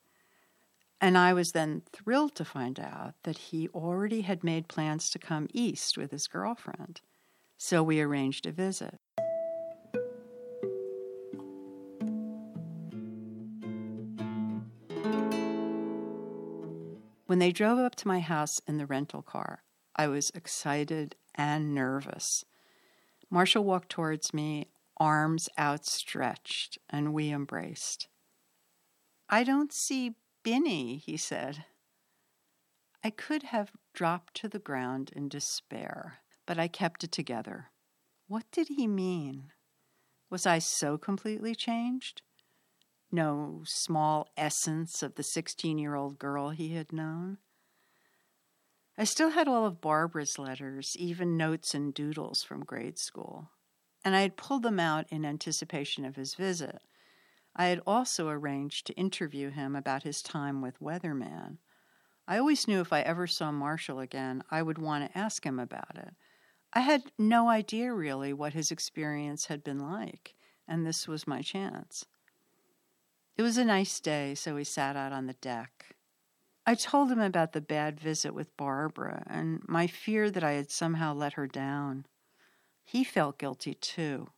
And 1.00 1.18
I 1.18 1.34
was 1.34 1.52
then 1.52 1.84
thrilled 1.94 2.36
to 2.36 2.46
find 2.46 2.80
out 2.80 3.14
that 3.24 3.38
he 3.38 3.70
already 3.70 4.22
had 4.22 4.44
made 4.44 4.68
plans 4.68 5.10
to 5.12 5.20
come 5.20 5.48
east 5.54 5.98
with 5.98 6.12
his 6.12 6.28
girlfriend. 6.28 7.02
So 7.58 7.84
we 7.84 8.02
arranged 8.02 8.46
a 8.46 8.52
visit. 8.52 9.00
When 17.28 17.40
they 17.40 17.52
drove 17.52 17.78
up 17.78 17.96
to 17.96 18.08
my 18.08 18.22
house 18.22 18.62
in 18.68 18.78
the 18.78 18.86
rental 18.86 19.22
car, 19.22 19.64
I 19.98 20.08
was 20.08 20.30
excited 20.30 21.18
and 21.36 21.76
nervous. 21.76 22.46
Marshall 23.30 23.66
walked 23.66 23.90
towards 23.90 24.34
me, 24.34 24.70
arms 24.96 25.50
outstretched, 25.60 26.78
and 26.90 27.14
we 27.14 27.30
embraced. 27.30 28.08
I 29.30 29.44
don't 29.44 29.74
see 29.74 30.16
Binnie, 30.42 30.98
he 30.98 31.18
said. 31.18 31.66
I 33.04 33.10
could 33.10 33.44
have 33.44 33.74
dropped 33.94 34.34
to 34.36 34.48
the 34.48 34.58
ground 34.58 35.12
in 35.14 35.28
despair, 35.28 36.20
but 36.46 36.58
I 36.58 36.70
kept 36.70 37.04
it 37.04 37.12
together. 37.12 37.72
What 38.30 38.46
did 38.54 38.70
he 38.70 38.88
mean? 38.88 39.52
Was 40.30 40.46
I 40.46 40.60
so 40.60 40.98
completely 40.98 41.56
changed? 41.56 42.22
No 43.12 43.62
small 43.66 44.30
essence 44.36 45.02
of 45.02 45.16
the 45.16 45.24
16 45.24 45.78
year 45.78 45.96
old 45.96 46.20
girl 46.20 46.50
he 46.50 46.74
had 46.76 46.92
known? 46.92 47.38
I 48.98 49.06
still 49.06 49.30
had 49.30 49.48
all 49.48 49.66
of 49.66 49.80
Barbara's 49.80 50.40
letters, 50.40 50.96
even 50.98 51.38
notes 51.38 51.74
and 51.74 51.94
doodles 51.94 52.44
from 52.44 52.66
grade 52.66 52.98
school, 52.98 53.52
and 54.04 54.16
I 54.16 54.22
had 54.22 54.38
pulled 54.38 54.64
them 54.64 54.80
out 54.80 55.06
in 55.10 55.24
anticipation 55.24 56.04
of 56.04 56.16
his 56.16 56.34
visit. 56.34 56.82
I 57.56 57.68
had 57.68 57.82
also 57.88 58.28
arranged 58.28 58.88
to 58.88 58.94
interview 58.94 59.52
him 59.52 59.76
about 59.76 60.04
his 60.04 60.22
time 60.22 60.62
with 60.62 60.82
Weatherman. 60.82 61.60
I 62.28 62.38
always 62.40 62.68
knew 62.68 62.82
if 62.82 62.92
I 62.92 63.02
ever 63.02 63.26
saw 63.26 63.52
Marshall 63.52 64.00
again, 64.00 64.44
I 64.52 64.62
would 64.62 64.80
want 64.80 65.06
to 65.06 65.18
ask 65.18 65.46
him 65.46 65.60
about 65.60 65.96
it. 65.96 66.14
I 66.74 66.82
had 66.82 67.12
no 67.18 67.48
idea 67.50 67.94
really 67.94 68.34
what 68.34 68.54
his 68.54 68.70
experience 68.70 69.46
had 69.46 69.64
been 69.64 69.80
like, 69.80 70.36
and 70.68 70.86
this 70.86 71.08
was 71.08 71.26
my 71.26 71.42
chance. 71.42 72.06
It 73.38 73.44
was 73.44 73.58
a 73.60 73.66
nice 73.66 74.00
day, 74.00 74.34
so 74.34 74.56
we 74.56 74.64
sat 74.64 74.96
out 74.96 75.14
on 75.14 75.28
the 75.28 75.34
deck. 75.34 75.96
I 76.66 76.74
told 76.74 77.12
him 77.12 77.20
about 77.20 77.54
the 77.54 77.62
bad 77.62 78.00
visit 78.00 78.34
with 78.34 78.58
Barbara 78.58 79.24
and 79.28 79.62
my 79.68 79.86
fear 79.86 80.32
that 80.32 80.44
I 80.44 80.54
had 80.54 80.72
somehow 80.72 81.14
let 81.14 81.34
her 81.34 81.46
down. 81.46 82.08
He 82.84 83.04
felt 83.04 83.38
guilty 83.38 83.76
too 83.76 84.32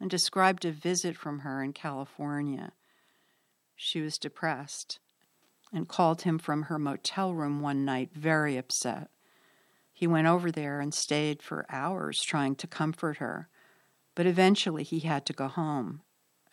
and 0.00 0.10
described 0.10 0.64
a 0.64 0.72
visit 0.72 1.16
from 1.16 1.40
her 1.40 1.62
in 1.62 1.72
California. 1.72 2.72
She 3.76 4.00
was 4.00 4.18
depressed 4.18 4.98
and 5.72 5.88
called 5.88 6.22
him 6.22 6.38
from 6.38 6.62
her 6.62 6.78
motel 6.78 7.32
room 7.32 7.60
one 7.60 7.84
night, 7.84 8.10
very 8.12 8.56
upset. 8.56 9.10
He 9.92 10.08
went 10.08 10.26
over 10.26 10.50
there 10.50 10.80
and 10.80 10.92
stayed 10.92 11.40
for 11.40 11.66
hours 11.68 12.20
trying 12.20 12.56
to 12.56 12.66
comfort 12.66 13.18
her, 13.18 13.48
but 14.16 14.26
eventually 14.26 14.82
he 14.82 15.00
had 15.00 15.24
to 15.26 15.32
go 15.32 15.46
home, 15.46 16.02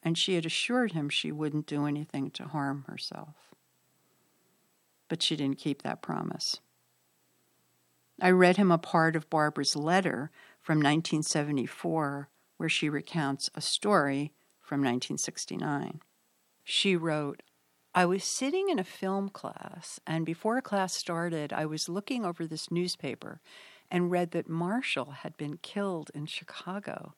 and 0.07 0.17
she 0.17 0.35
had 0.35 0.45
assured 0.45 0.93
him 0.93 1.09
she 1.09 1.31
wouldn't 1.31 1.67
do 1.67 1.85
anything 1.85 2.31
to 2.31 2.45
harm 2.45 2.85
herself 2.87 3.47
but 5.07 5.23
she 5.23 5.35
didn't 5.35 5.57
keep 5.57 5.81
that 5.81 6.01
promise. 6.01 6.59
I 8.21 8.31
read 8.31 8.57
him 8.57 8.71
a 8.71 8.77
part 8.77 9.15
of 9.15 9.29
Barbara's 9.29 9.75
letter 9.75 10.31
from 10.61 10.77
1974 10.77 12.29
where 12.57 12.69
she 12.69 12.89
recounts 12.89 13.49
a 13.53 13.61
story 13.61 14.33
from 14.59 14.79
1969. 14.79 16.01
She 16.63 16.95
wrote, 16.95 17.43
I 17.93 18.05
was 18.05 18.23
sitting 18.23 18.69
in 18.69 18.79
a 18.79 18.83
film 18.83 19.29
class, 19.29 19.99
and 20.05 20.25
before 20.25 20.61
class 20.61 20.93
started, 20.93 21.53
I 21.53 21.65
was 21.65 21.89
looking 21.89 22.25
over 22.25 22.45
this 22.45 22.69
newspaper 22.69 23.41
and 23.89 24.11
read 24.11 24.31
that 24.31 24.49
Marshall 24.49 25.11
had 25.21 25.37
been 25.37 25.57
killed 25.57 26.11
in 26.13 26.25
Chicago. 26.25 27.15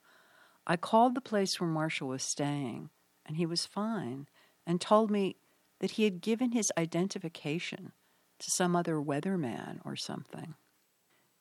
I 0.70 0.76
called 0.76 1.16
the 1.16 1.20
place 1.20 1.60
where 1.60 1.68
Marshall 1.68 2.06
was 2.06 2.22
staying, 2.22 2.90
and 3.26 3.36
he 3.36 3.44
was 3.44 3.66
fine, 3.66 4.28
and 4.64 4.80
told 4.80 5.10
me 5.10 5.34
that 5.80 5.92
he 5.92 6.04
had 6.04 6.20
given 6.20 6.52
his 6.52 6.70
identification 6.78 7.90
to 8.38 8.50
some 8.52 8.76
other 8.76 9.00
weatherman 9.00 9.80
or 9.84 9.96
something. 9.96 10.54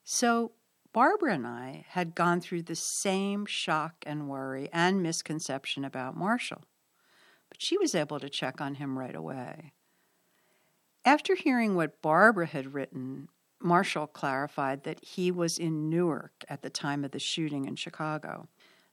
So 0.03 0.53
Barbara 0.93 1.35
and 1.35 1.45
I 1.45 1.85
had 1.89 2.15
gone 2.15 2.41
through 2.41 2.63
the 2.63 2.75
same 2.75 3.45
shock 3.45 4.03
and 4.03 4.27
worry 4.27 4.67
and 4.73 5.03
misconception 5.03 5.85
about 5.85 6.17
Marshall, 6.17 6.63
but 7.49 7.61
she 7.61 7.77
was 7.77 7.93
able 7.93 8.19
to 8.19 8.29
check 8.29 8.59
on 8.59 8.73
him 8.73 8.97
right 8.97 9.15
away. 9.15 9.73
After 11.05 11.35
hearing 11.35 11.75
what 11.75 12.01
Barbara 12.01 12.47
had 12.47 12.73
written, 12.73 13.29
Marshall 13.61 14.07
clarified 14.07 14.85
that 14.85 15.03
he 15.03 15.29
was 15.29 15.59
in 15.59 15.87
Newark 15.87 16.43
at 16.49 16.63
the 16.63 16.71
time 16.71 17.05
of 17.05 17.11
the 17.11 17.19
shooting 17.19 17.65
in 17.65 17.75
Chicago 17.75 18.47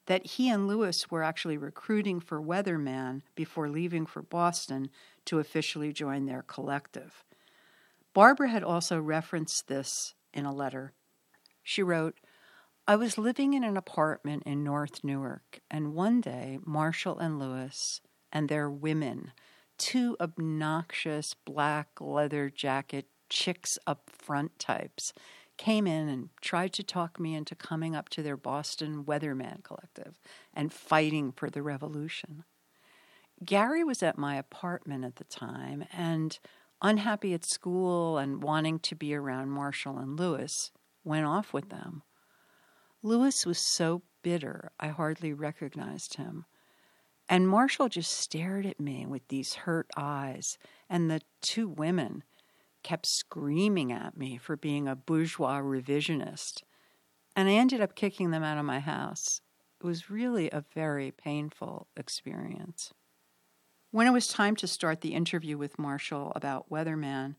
that 0.06 0.26
he 0.26 0.48
and 0.48 0.66
Lewis 0.66 1.10
were 1.10 1.22
actually 1.22 1.56
recruiting 1.56 2.20
for 2.20 2.40
Weatherman 2.40 3.22
before 3.34 3.68
leaving 3.68 4.06
for 4.06 4.22
Boston 4.22 4.88
to 5.26 5.38
officially 5.38 5.92
join 5.92 6.26
their 6.26 6.42
collective. 6.42 7.24
Barbara 8.14 8.48
had 8.48 8.62
also 8.62 9.00
referenced 9.00 9.68
this 9.68 10.14
in 10.32 10.46
a 10.46 10.54
letter. 10.54 10.92
She 11.62 11.82
wrote, 11.82 12.18
I 12.88 12.94
was 12.96 13.18
living 13.18 13.54
in 13.54 13.64
an 13.64 13.76
apartment 13.76 14.44
in 14.46 14.62
North 14.62 15.02
Newark, 15.02 15.60
and 15.68 15.92
one 15.92 16.20
day 16.20 16.58
Marshall 16.64 17.18
and 17.18 17.38
Lewis 17.38 18.00
and 18.32 18.48
their 18.48 18.70
women, 18.70 19.32
two 19.76 20.16
obnoxious 20.20 21.34
black 21.34 21.88
leather 22.00 22.48
jacket 22.48 23.06
chicks 23.28 23.76
up 23.88 24.08
front 24.08 24.58
types, 24.58 25.12
came 25.56 25.86
in 25.86 26.08
and 26.08 26.30
tried 26.40 26.72
to 26.74 26.82
talk 26.82 27.18
me 27.18 27.34
into 27.34 27.54
coming 27.54 27.94
up 27.94 28.08
to 28.10 28.22
their 28.22 28.36
Boston 28.36 29.04
Weatherman 29.04 29.62
Collective 29.62 30.18
and 30.54 30.72
fighting 30.72 31.32
for 31.32 31.50
the 31.50 31.62
revolution. 31.62 32.44
Gary 33.44 33.84
was 33.84 34.02
at 34.02 34.18
my 34.18 34.36
apartment 34.36 35.04
at 35.04 35.16
the 35.16 35.24
time 35.24 35.84
and, 35.92 36.38
unhappy 36.82 37.34
at 37.34 37.44
school 37.44 38.18
and 38.18 38.42
wanting 38.42 38.78
to 38.78 38.94
be 38.94 39.14
around 39.14 39.50
Marshall 39.50 39.98
and 39.98 40.18
Lewis, 40.18 40.70
went 41.04 41.26
off 41.26 41.52
with 41.52 41.68
them. 41.68 42.02
Lewis 43.02 43.46
was 43.46 43.58
so 43.58 44.02
bitter 44.22 44.72
I 44.80 44.88
hardly 44.88 45.32
recognized 45.32 46.16
him. 46.16 46.46
And 47.28 47.48
Marshall 47.48 47.88
just 47.88 48.12
stared 48.12 48.66
at 48.66 48.80
me 48.80 49.04
with 49.06 49.26
these 49.28 49.54
hurt 49.54 49.88
eyes, 49.96 50.58
and 50.88 51.10
the 51.10 51.20
two 51.40 51.68
women 51.68 52.22
kept 52.86 53.04
screaming 53.04 53.90
at 53.90 54.16
me 54.16 54.36
for 54.36 54.56
being 54.56 54.86
a 54.86 54.94
bourgeois 54.94 55.58
revisionist. 55.58 56.62
And 57.34 57.48
I 57.48 57.54
ended 57.54 57.80
up 57.80 57.96
kicking 57.96 58.30
them 58.30 58.44
out 58.44 58.58
of 58.58 58.64
my 58.64 58.78
house. 58.78 59.40
It 59.80 59.84
was 59.84 60.08
really 60.08 60.48
a 60.50 60.64
very 60.72 61.10
painful 61.10 61.88
experience. 61.96 62.94
When 63.90 64.06
it 64.06 64.12
was 64.12 64.28
time 64.28 64.54
to 64.56 64.68
start 64.68 65.00
the 65.00 65.14
interview 65.14 65.58
with 65.58 65.80
Marshall 65.80 66.32
about 66.36 66.70
Weatherman, 66.70 67.34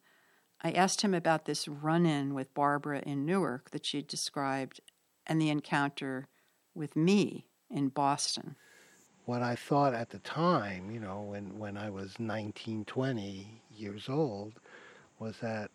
I 0.61 0.71
asked 0.71 1.01
him 1.01 1.13
about 1.13 1.45
this 1.45 1.65
run 1.65 2.05
in 2.05 2.33
with 2.33 2.53
Barbara 2.53 3.01
in 3.05 3.25
Newark 3.25 3.71
that 3.71 3.85
she'd 3.85 4.07
described 4.07 4.81
and 5.25 5.41
the 5.41 5.49
encounter 5.49 6.27
with 6.75 6.97
me 6.97 7.47
in 7.71 7.87
Boston. 7.87 8.57
What 9.23 9.41
I 9.41 9.55
thought 9.55 9.93
at 9.93 10.09
the 10.09 10.19
time, 10.19 10.91
you 10.91 10.99
know, 10.99 11.21
when, 11.21 11.57
when 11.57 11.77
I 11.77 11.89
was 11.89 12.19
19, 12.19 12.83
20 12.83 13.61
years 13.71 14.09
old, 14.09 14.59
was 15.19 15.37
that 15.39 15.71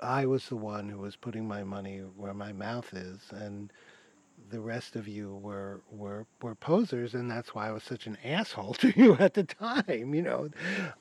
I 0.00 0.26
was 0.26 0.48
the 0.48 0.56
one 0.56 0.88
who 0.88 0.98
was 0.98 1.16
putting 1.16 1.46
my 1.46 1.62
money 1.62 1.98
where 2.16 2.34
my 2.34 2.52
mouth 2.52 2.92
is, 2.92 3.20
and 3.30 3.72
the 4.50 4.60
rest 4.60 4.96
of 4.96 5.08
you 5.08 5.36
were 5.36 5.80
were 5.90 6.26
were 6.42 6.54
posers, 6.54 7.14
and 7.14 7.30
that's 7.30 7.54
why 7.54 7.68
I 7.68 7.72
was 7.72 7.82
such 7.82 8.06
an 8.06 8.18
asshole 8.24 8.74
to 8.80 8.92
you 8.96 9.14
at 9.14 9.34
the 9.34 9.44
time, 9.44 10.14
you 10.14 10.22
know. 10.22 10.50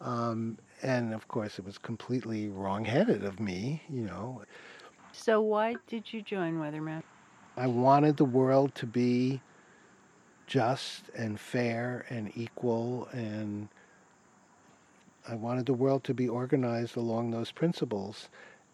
Um, 0.02 0.58
and 0.82 1.14
of 1.14 1.28
course, 1.28 1.60
it 1.60 1.66
was 1.66 1.78
completely 1.78 2.50
wrongheaded 2.50 3.24
of 3.24 3.40
me, 3.40 3.84
you 3.90 4.02
know. 4.02 4.44
So 5.12 5.42
why 5.42 5.76
did 5.88 6.12
you 6.12 6.22
join 6.22 6.60
Weatherman? 6.60 7.04
I 7.56 7.68
wanted 7.68 8.18
the 8.18 8.26
world 8.26 8.74
to 8.76 8.88
be 8.88 9.42
just 10.48 11.04
and 11.16 11.40
fair 11.40 12.06
and 12.10 12.32
equal 12.36 13.08
and 13.12 13.70
I 15.28 15.36
wanted 15.36 15.66
the 15.66 15.74
world 15.74 16.04
to 16.06 16.14
be 16.14 16.28
organized 16.28 16.98
along 16.98 17.32
those 17.32 17.52
principles. 17.52 18.30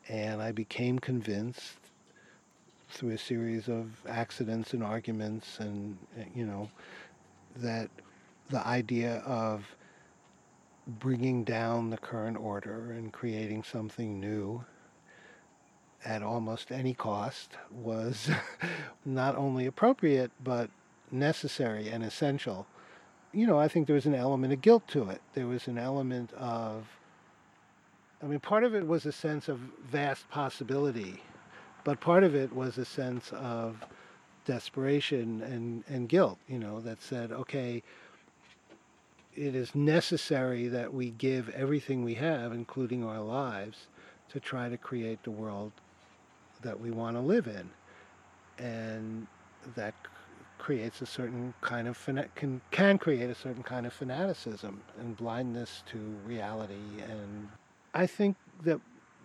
And 0.08 0.41
I 0.41 0.51
became 0.51 1.00
convinced 1.00 1.77
through 2.89 3.12
a 3.12 3.18
series 3.18 3.70
of 3.70 4.01
accidents 4.08 4.74
and 4.74 4.84
arguments 4.84 5.60
and, 5.60 5.98
you 6.34 6.46
know, 6.46 6.70
that 7.58 7.89
the 8.50 8.65
idea 8.65 9.18
of 9.25 9.75
bringing 10.88 11.44
down 11.44 11.91
the 11.91 11.98
current 11.98 12.38
order 12.38 12.91
and 12.91 13.13
creating 13.13 13.62
something 13.62 14.20
new 14.20 14.63
at 16.03 16.24
almost 16.24 16.72
any 16.72 16.94
cost 16.94 17.51
was 17.72 18.32
not 19.06 19.36
only 19.36 19.68
appropriate 19.68 20.32
but 20.44 20.70
necessary 21.12 21.89
and 21.89 22.03
essential 22.03 22.65
you 23.31 23.45
know, 23.45 23.59
I 23.59 23.67
think 23.67 23.88
there 23.88 23.95
was 23.95 24.05
an 24.05 24.15
element 24.15 24.53
of 24.53 24.62
guilt 24.62 24.88
to 24.89 25.09
it. 25.09 25.21
There 25.33 25.48
was 25.48 25.67
an 25.67 25.77
element 25.77 26.31
of 26.33 26.86
I 28.21 28.25
mean, 28.25 28.39
part 28.39 28.63
of 28.63 28.75
it 28.75 28.86
was 28.86 29.05
a 29.05 29.12
sense 29.12 29.48
of 29.48 29.59
vast 29.89 30.29
possibility, 30.29 31.21
but 31.86 32.01
part 32.01 32.24
of 32.24 32.36
it 32.36 32.53
was 32.53 32.77
a 32.77 32.83
sense 32.83 33.31
of 33.31 33.77
desperation 34.45 35.41
and, 35.41 35.83
and 35.88 36.09
guilt, 36.09 36.38
you 36.48 36.59
know, 36.59 36.81
that 36.81 37.01
said, 37.01 37.31
okay, 37.31 37.81
it 39.36 39.55
is 39.55 39.74
necessary 39.74 40.67
that 40.67 40.93
we 40.93 41.12
give 41.12 41.48
everything 41.50 42.03
we 42.03 42.15
have, 42.15 42.51
including 42.51 43.05
our 43.05 43.21
lives, 43.21 43.88
to 44.29 44.39
try 44.39 44.67
to 44.67 44.77
create 44.77 45.24
the 45.24 45.31
world 45.31 45.71
that 46.62 46.79
we 46.79 46.91
want 46.91 47.15
to 47.15 47.21
live 47.21 47.48
in. 47.48 47.69
And 48.57 49.27
that 49.75 49.93
creates 50.69 51.01
a 51.01 51.05
certain 51.07 51.51
kind 51.61 51.88
of 51.88 51.97
can 52.35 52.61
can 52.69 52.95
create 52.99 53.27
a 53.27 53.33
certain 53.33 53.63
kind 53.63 53.88
of 53.88 53.91
fanaticism 53.91 54.79
and 54.99 55.17
blindness 55.17 55.81
to 55.88 55.97
reality. 56.27 57.01
And 57.09 57.49
I 57.95 58.05
think 58.05 58.38
that 58.65 58.79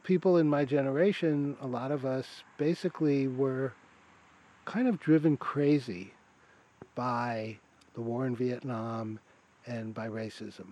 people 0.04 0.38
in 0.38 0.48
my 0.48 0.64
generation 0.64 1.54
a 1.60 1.66
lot 1.66 1.92
of 1.92 2.06
us 2.06 2.44
basically 2.56 3.28
were 3.28 3.74
kind 4.64 4.88
of 4.88 4.98
driven 4.98 5.36
crazy 5.36 6.14
by 6.94 7.58
the 7.92 8.00
war 8.00 8.24
in 8.24 8.34
Vietnam 8.34 9.18
and 9.66 9.92
by 9.92 10.08
racism. 10.08 10.68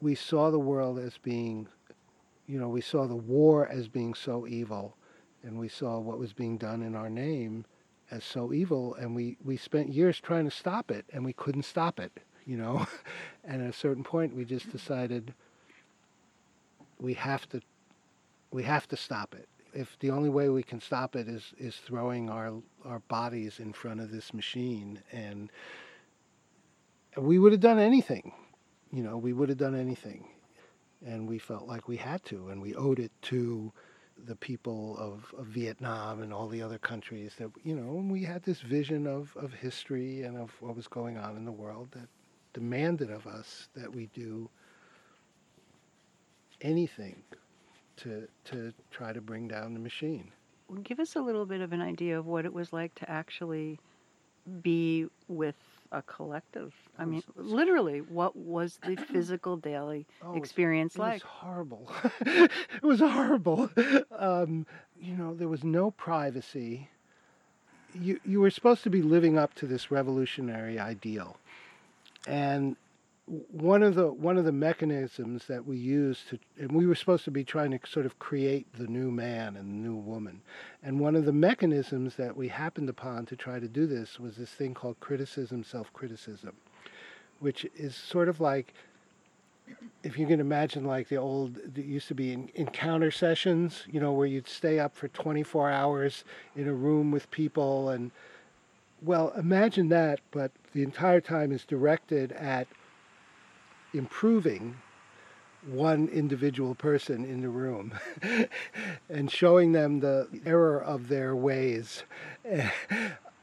We 0.00 0.14
saw 0.14 0.50
the 0.50 0.58
world 0.58 0.98
as 0.98 1.18
being 1.18 1.68
you 2.46 2.58
know 2.58 2.70
we 2.70 2.80
saw 2.80 3.06
the 3.06 3.22
war 3.36 3.68
as 3.68 3.86
being 3.86 4.14
so 4.14 4.46
evil 4.46 4.96
and 5.42 5.58
we 5.58 5.68
saw 5.68 5.98
what 5.98 6.18
was 6.18 6.32
being 6.32 6.56
done 6.56 6.80
in 6.80 6.94
our 6.94 7.10
name 7.10 7.66
as 8.10 8.24
so 8.24 8.52
evil 8.52 8.94
and 8.94 9.14
we, 9.14 9.36
we 9.44 9.56
spent 9.56 9.92
years 9.92 10.20
trying 10.20 10.44
to 10.44 10.50
stop 10.50 10.90
it 10.90 11.04
and 11.12 11.24
we 11.24 11.32
couldn't 11.32 11.64
stop 11.64 12.00
it 12.00 12.20
you 12.50 12.56
know? 12.56 12.86
And 13.42 13.62
at 13.62 13.70
a 13.70 13.72
certain 13.72 14.04
point 14.04 14.36
we 14.36 14.44
just 14.44 14.70
decided 14.70 15.34
we 17.00 17.14
have 17.14 17.48
to 17.48 17.62
we 18.52 18.62
have 18.62 18.86
to 18.88 18.96
stop 18.96 19.34
it. 19.34 19.48
If 19.72 19.98
the 19.98 20.10
only 20.10 20.28
way 20.28 20.50
we 20.50 20.62
can 20.62 20.80
stop 20.80 21.16
it 21.16 21.26
is 21.26 21.54
is 21.58 21.76
throwing 21.76 22.28
our 22.28 22.52
our 22.84 23.00
bodies 23.08 23.58
in 23.58 23.72
front 23.72 24.00
of 24.00 24.12
this 24.12 24.32
machine 24.34 25.02
and 25.10 25.50
we 27.16 27.38
would 27.38 27.52
have 27.52 27.62
done 27.62 27.78
anything 27.78 28.32
you 28.92 29.02
know 29.02 29.16
we 29.16 29.32
would 29.32 29.48
have 29.48 29.58
done 29.58 29.74
anything. 29.74 30.28
And 31.04 31.26
we 31.26 31.38
felt 31.38 31.66
like 31.66 31.88
we 31.88 31.96
had 31.96 32.22
to 32.26 32.50
and 32.50 32.60
we 32.60 32.74
owed 32.74 32.98
it 33.00 33.10
to 33.22 33.72
the 34.26 34.36
people 34.36 34.96
of, 34.98 35.34
of, 35.38 35.46
Vietnam 35.46 36.22
and 36.22 36.32
all 36.32 36.48
the 36.48 36.62
other 36.62 36.78
countries 36.78 37.34
that 37.38 37.50
you 37.64 37.74
know 37.74 38.04
we 38.08 38.22
had 38.22 38.42
this 38.42 38.60
vision 38.60 39.06
of, 39.06 39.36
of 39.36 39.52
history 39.52 40.22
and 40.22 40.36
of 40.36 40.50
what 40.60 40.76
was 40.76 40.86
going 40.86 41.16
on 41.16 41.36
in 41.36 41.44
the 41.44 41.52
world 41.52 41.88
that 41.92 42.08
demanded 42.52 43.10
of 43.10 43.26
us 43.26 43.68
that 43.74 43.94
we 43.94 44.06
do 44.14 44.48
anything 46.60 47.22
to 47.96 48.28
to 48.44 48.72
try 48.90 49.12
to 49.12 49.20
bring 49.20 49.48
down 49.48 49.74
the 49.74 49.80
machine. 49.80 50.30
Give 50.82 51.00
us 51.00 51.16
a 51.16 51.20
little 51.20 51.46
bit 51.46 51.60
of 51.60 51.72
an 51.72 51.80
idea 51.80 52.18
of 52.18 52.26
what 52.26 52.44
it 52.44 52.52
was 52.52 52.72
like 52.72 52.94
to 52.96 53.10
actually 53.10 53.78
be 54.62 55.06
with 55.28 55.56
a 55.92 56.02
collective. 56.02 56.72
I 56.98 57.04
mean, 57.04 57.22
literally, 57.36 58.00
what 58.00 58.36
was 58.36 58.78
the 58.86 58.96
physical 58.96 59.56
daily 59.56 60.06
oh, 60.22 60.34
experience 60.36 60.96
it 60.96 61.00
like? 61.00 61.16
It 61.16 61.24
was 61.24 61.30
horrible. 61.30 61.92
it 62.26 62.82
was 62.82 63.00
horrible. 63.00 63.70
Um, 64.16 64.66
you 65.00 65.14
know, 65.16 65.34
there 65.34 65.48
was 65.48 65.64
no 65.64 65.90
privacy. 65.90 66.88
You 67.94 68.20
you 68.24 68.40
were 68.40 68.50
supposed 68.50 68.84
to 68.84 68.90
be 68.90 69.02
living 69.02 69.36
up 69.36 69.54
to 69.56 69.66
this 69.66 69.90
revolutionary 69.90 70.78
ideal, 70.78 71.36
and 72.26 72.76
one 73.52 73.82
of 73.82 73.94
the 73.94 74.08
one 74.12 74.38
of 74.38 74.44
the 74.44 74.52
mechanisms 74.52 75.46
that 75.46 75.64
we 75.64 75.76
use 75.76 76.24
to 76.30 76.38
and 76.58 76.72
we 76.72 76.86
were 76.86 76.94
supposed 76.96 77.24
to 77.24 77.30
be 77.30 77.44
trying 77.44 77.70
to 77.70 77.78
sort 77.86 78.06
of 78.06 78.18
create 78.18 78.66
the 78.76 78.86
new 78.86 79.10
man 79.10 79.56
and 79.56 79.70
the 79.70 79.88
new 79.88 79.94
woman. 79.94 80.40
And 80.82 80.98
one 80.98 81.14
of 81.14 81.24
the 81.26 81.32
mechanisms 81.32 82.16
that 82.16 82.36
we 82.36 82.48
happened 82.48 82.88
upon 82.88 83.26
to 83.26 83.36
try 83.36 83.60
to 83.60 83.68
do 83.68 83.86
this 83.86 84.18
was 84.18 84.36
this 84.36 84.50
thing 84.50 84.74
called 84.74 84.98
criticism 85.00 85.62
self-criticism 85.62 86.54
which 87.40 87.66
is 87.74 87.96
sort 87.96 88.28
of 88.28 88.40
like 88.40 88.72
if 90.02 90.18
you 90.18 90.26
can 90.26 90.40
imagine 90.40 90.84
like 90.84 91.08
the 91.08 91.16
old 91.16 91.56
it 91.58 91.84
used 91.84 92.08
to 92.08 92.14
be 92.14 92.32
in, 92.32 92.50
encounter 92.54 93.10
sessions 93.10 93.84
you 93.90 94.00
know 94.00 94.12
where 94.12 94.26
you'd 94.26 94.48
stay 94.48 94.78
up 94.78 94.94
for 94.94 95.08
24 95.08 95.70
hours 95.70 96.24
in 96.54 96.68
a 96.68 96.72
room 96.72 97.10
with 97.10 97.30
people 97.30 97.88
and 97.88 98.10
well 99.02 99.32
imagine 99.36 99.88
that 99.88 100.20
but 100.30 100.52
the 100.72 100.82
entire 100.82 101.20
time 101.20 101.50
is 101.50 101.64
directed 101.64 102.32
at 102.32 102.66
improving 103.92 104.76
one 105.66 106.08
individual 106.08 106.74
person 106.74 107.24
in 107.24 107.42
the 107.42 107.48
room 107.48 107.92
and 109.08 109.30
showing 109.30 109.72
them 109.72 110.00
the 110.00 110.26
error 110.46 110.82
of 110.82 111.08
their 111.08 111.36
ways. 111.36 112.04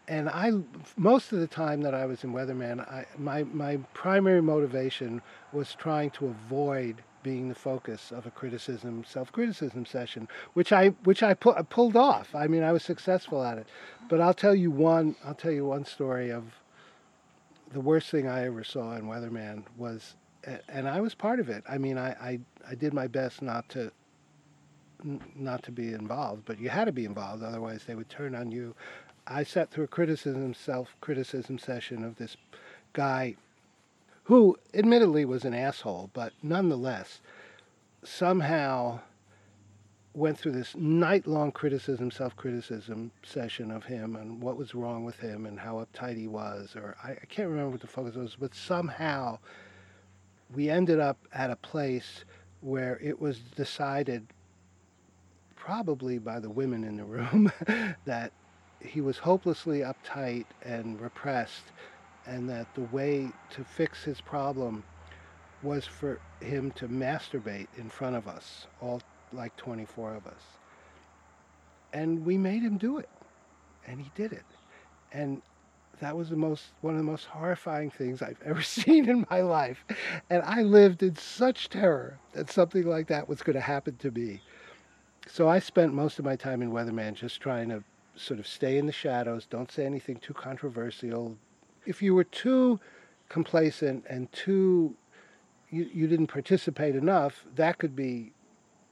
And 0.09 0.29
I, 0.29 0.53
most 0.95 1.33
of 1.33 1.39
the 1.39 1.47
time 1.47 1.81
that 1.81 1.93
I 1.93 2.05
was 2.05 2.23
in 2.23 2.31
Weatherman, 2.31 2.79
I, 2.89 3.05
my, 3.17 3.43
my 3.43 3.77
primary 3.93 4.41
motivation 4.41 5.21
was 5.51 5.75
trying 5.75 6.11
to 6.11 6.27
avoid 6.27 7.03
being 7.23 7.49
the 7.49 7.55
focus 7.55 8.13
of 8.13 8.25
a 8.25 8.31
criticism, 8.31 9.03
self-criticism 9.05 9.85
session, 9.85 10.29
which 10.53 10.71
I, 10.71 10.89
which 11.03 11.23
I, 11.23 11.33
pu- 11.33 11.55
I 11.55 11.61
pulled 11.61 11.97
off. 11.97 12.33
I 12.33 12.47
mean, 12.47 12.63
I 12.63 12.71
was 12.71 12.83
successful 12.83 13.43
at 13.43 13.57
it. 13.57 13.67
But 14.07 14.21
I'll 14.21 14.33
tell 14.33 14.55
you 14.55 14.71
one, 14.71 15.17
I'll 15.25 15.35
tell 15.35 15.51
you 15.51 15.65
one 15.65 15.83
story 15.83 16.31
of 16.31 16.45
the 17.73 17.81
worst 17.81 18.09
thing 18.09 18.29
I 18.29 18.45
ever 18.45 18.63
saw 18.63 18.95
in 18.95 19.07
Weatherman 19.07 19.63
was 19.75 20.15
and 20.69 20.87
I 20.87 21.01
was 21.01 21.13
part 21.13 21.39
of 21.39 21.49
it. 21.49 21.63
I 21.67 21.77
mean, 21.77 21.97
I, 21.97 22.09
I, 22.11 22.39
I 22.69 22.75
did 22.75 22.93
my 22.93 23.07
best 23.07 23.41
not 23.41 23.67
to 23.69 23.91
not 25.35 25.61
to 25.63 25.71
be 25.71 25.93
involved, 25.93 26.43
but 26.45 26.59
you 26.59 26.69
had 26.69 26.85
to 26.85 26.91
be 26.91 27.05
involved, 27.05 27.43
otherwise 27.43 27.83
they 27.85 27.93
would 27.93 28.09
turn 28.09 28.33
on 28.33 28.51
you. 28.51 28.73
I 29.27 29.43
sat 29.43 29.69
through 29.69 29.83
a 29.83 29.87
criticism, 29.87 30.53
self-criticism 30.53 31.59
session 31.59 32.03
of 32.03 32.15
this 32.15 32.35
guy 32.93 33.35
who 34.23 34.57
admittedly 34.73 35.23
was 35.23 35.45
an 35.45 35.53
asshole, 35.53 36.09
but 36.13 36.33
nonetheless 36.41 37.21
somehow 38.03 38.99
went 40.13 40.39
through 40.39 40.53
this 40.53 40.75
night-long 40.75 41.51
criticism, 41.51 42.09
self-criticism 42.09 43.11
session 43.21 43.69
of 43.69 43.85
him 43.85 44.15
and 44.15 44.41
what 44.41 44.57
was 44.57 44.73
wrong 44.73 45.05
with 45.05 45.19
him 45.19 45.45
and 45.45 45.59
how 45.59 45.75
uptight 45.75 46.17
he 46.17 46.27
was, 46.27 46.75
or 46.75 46.95
I, 47.03 47.11
I 47.11 47.25
can't 47.29 47.49
remember 47.49 47.69
what 47.69 47.81
the 47.81 47.87
focus 47.87 48.15
was, 48.15 48.35
but 48.39 48.55
somehow 48.55 49.37
we 50.53 50.69
ended 50.69 50.99
up 50.99 51.17
at 51.33 51.51
a 51.51 51.55
place 51.57 52.25
where 52.61 52.99
it 53.01 53.19
was 53.19 53.39
decided, 53.55 54.25
probably 55.55 56.17
by 56.17 56.39
the 56.39 56.49
women 56.49 56.83
in 56.83 56.97
the 56.97 57.03
room, 57.03 57.51
that 58.05 58.31
he 58.79 59.01
was 59.01 59.17
hopelessly 59.17 59.79
uptight 59.79 60.45
and 60.61 60.99
repressed, 61.01 61.71
and 62.25 62.49
that 62.49 62.73
the 62.73 62.81
way 62.81 63.29
to 63.49 63.63
fix 63.63 64.03
his 64.03 64.21
problem 64.21 64.83
was 65.63 65.85
for 65.85 66.19
him 66.41 66.71
to 66.71 66.87
masturbate 66.87 67.67
in 67.77 67.89
front 67.89 68.15
of 68.15 68.27
us, 68.27 68.67
all 68.81 69.01
like 69.33 69.55
24 69.57 70.15
of 70.15 70.27
us. 70.27 70.41
And 71.93 72.25
we 72.25 72.37
made 72.37 72.61
him 72.61 72.77
do 72.77 72.97
it. 72.97 73.09
And 73.87 73.99
he 73.99 74.11
did 74.15 74.33
it. 74.33 74.45
And 75.11 75.41
that 75.99 76.15
was 76.15 76.29
the 76.29 76.35
most 76.35 76.65
one 76.81 76.93
of 76.93 76.99
the 76.99 77.03
most 77.03 77.25
horrifying 77.25 77.89
things 77.89 78.21
I've 78.21 78.41
ever 78.45 78.61
seen 78.77 79.09
in 79.09 79.25
my 79.29 79.41
life. 79.41 79.83
And 80.29 80.43
I 80.43 80.61
lived 80.61 81.03
in 81.03 81.15
such 81.15 81.69
terror 81.69 82.19
that 82.33 82.51
something 82.51 82.85
like 82.85 83.07
that 83.07 83.27
was 83.27 83.41
going 83.41 83.55
to 83.55 83.61
happen 83.61 83.97
to 83.97 84.11
me. 84.11 84.41
So 85.27 85.49
I 85.49 85.59
spent 85.59 85.93
most 85.93 86.19
of 86.19 86.25
my 86.25 86.35
time 86.35 86.61
in 86.61 86.71
Weatherman 86.71 87.15
just 87.15 87.41
trying 87.41 87.69
to 87.69 87.83
sort 88.15 88.39
of 88.39 88.47
stay 88.47 88.77
in 88.77 88.85
the 88.85 88.91
shadows, 88.91 89.45
don't 89.45 89.71
say 89.71 89.85
anything 89.85 90.17
too 90.17 90.33
controversial. 90.33 91.37
If 91.85 92.01
you 92.01 92.15
were 92.15 92.23
too 92.23 92.79
complacent 93.29 94.05
and 94.09 94.31
too 94.31 94.95
you, 95.69 95.89
you 95.93 96.07
didn't 96.07 96.27
participate 96.27 96.95
enough, 96.95 97.45
that 97.55 97.77
could 97.77 97.95
be 97.95 98.31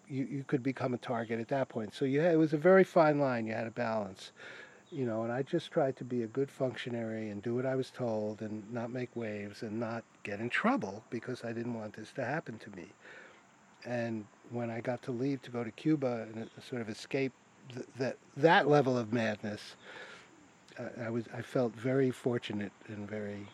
you, 0.10 0.28
you 0.30 0.44
could 0.46 0.62
become 0.62 0.94
a 0.94 0.98
target 0.98 1.40
at 1.40 1.48
that 1.48 1.70
point. 1.70 1.94
So 1.94 2.06
you 2.06 2.20
had, 2.20 2.34
it 2.34 2.38
was 2.38 2.54
a 2.54 2.58
very 2.58 2.84
fine 2.84 3.18
line. 3.20 3.48
You 3.48 3.54
had 3.54 3.66
a 3.66 3.72
balance 3.72 4.32
you 4.96 5.06
know, 5.06 5.24
and 5.24 5.32
I 5.32 5.44
just 5.44 5.72
tried 5.72 5.98
to 5.98 6.06
be 6.06 6.24
a 6.24 6.28
good 6.28 6.50
functionary 6.50 7.30
and 7.30 7.44
do 7.44 7.54
what 7.54 7.66
I 7.66 7.76
was 7.76 7.92
told 7.92 8.42
and 8.42 8.64
not 8.72 8.92
make 8.92 9.14
waves 9.14 9.62
and 9.62 9.78
not 9.78 10.06
get 10.24 10.40
in 10.40 10.50
trouble 10.50 11.04
because 11.10 11.44
I 11.44 11.52
didn't 11.52 11.74
want 11.74 11.98
this 11.98 12.14
to 12.14 12.24
happen 12.24 12.58
to 12.60 12.70
me. 12.78 12.88
And 13.84 14.26
when 14.52 14.70
I 14.70 14.80
got 14.80 15.02
to 15.04 15.12
leave 15.12 15.42
to 15.44 15.52
go 15.52 15.66
to 15.66 15.72
Cuba 15.72 16.28
and 16.34 16.50
sort 16.70 16.82
of 16.82 16.88
escape 16.88 17.34
th- 17.74 17.86
that 18.00 18.18
that 18.38 18.70
level 18.70 18.98
of 18.98 19.12
madness, 19.12 19.76
uh, 20.80 21.04
I 21.04 21.10
was 21.10 21.26
I 21.36 21.42
felt 21.42 21.76
very 21.76 22.10
fortunate 22.10 22.72
and 22.88 23.08
very 23.08 23.46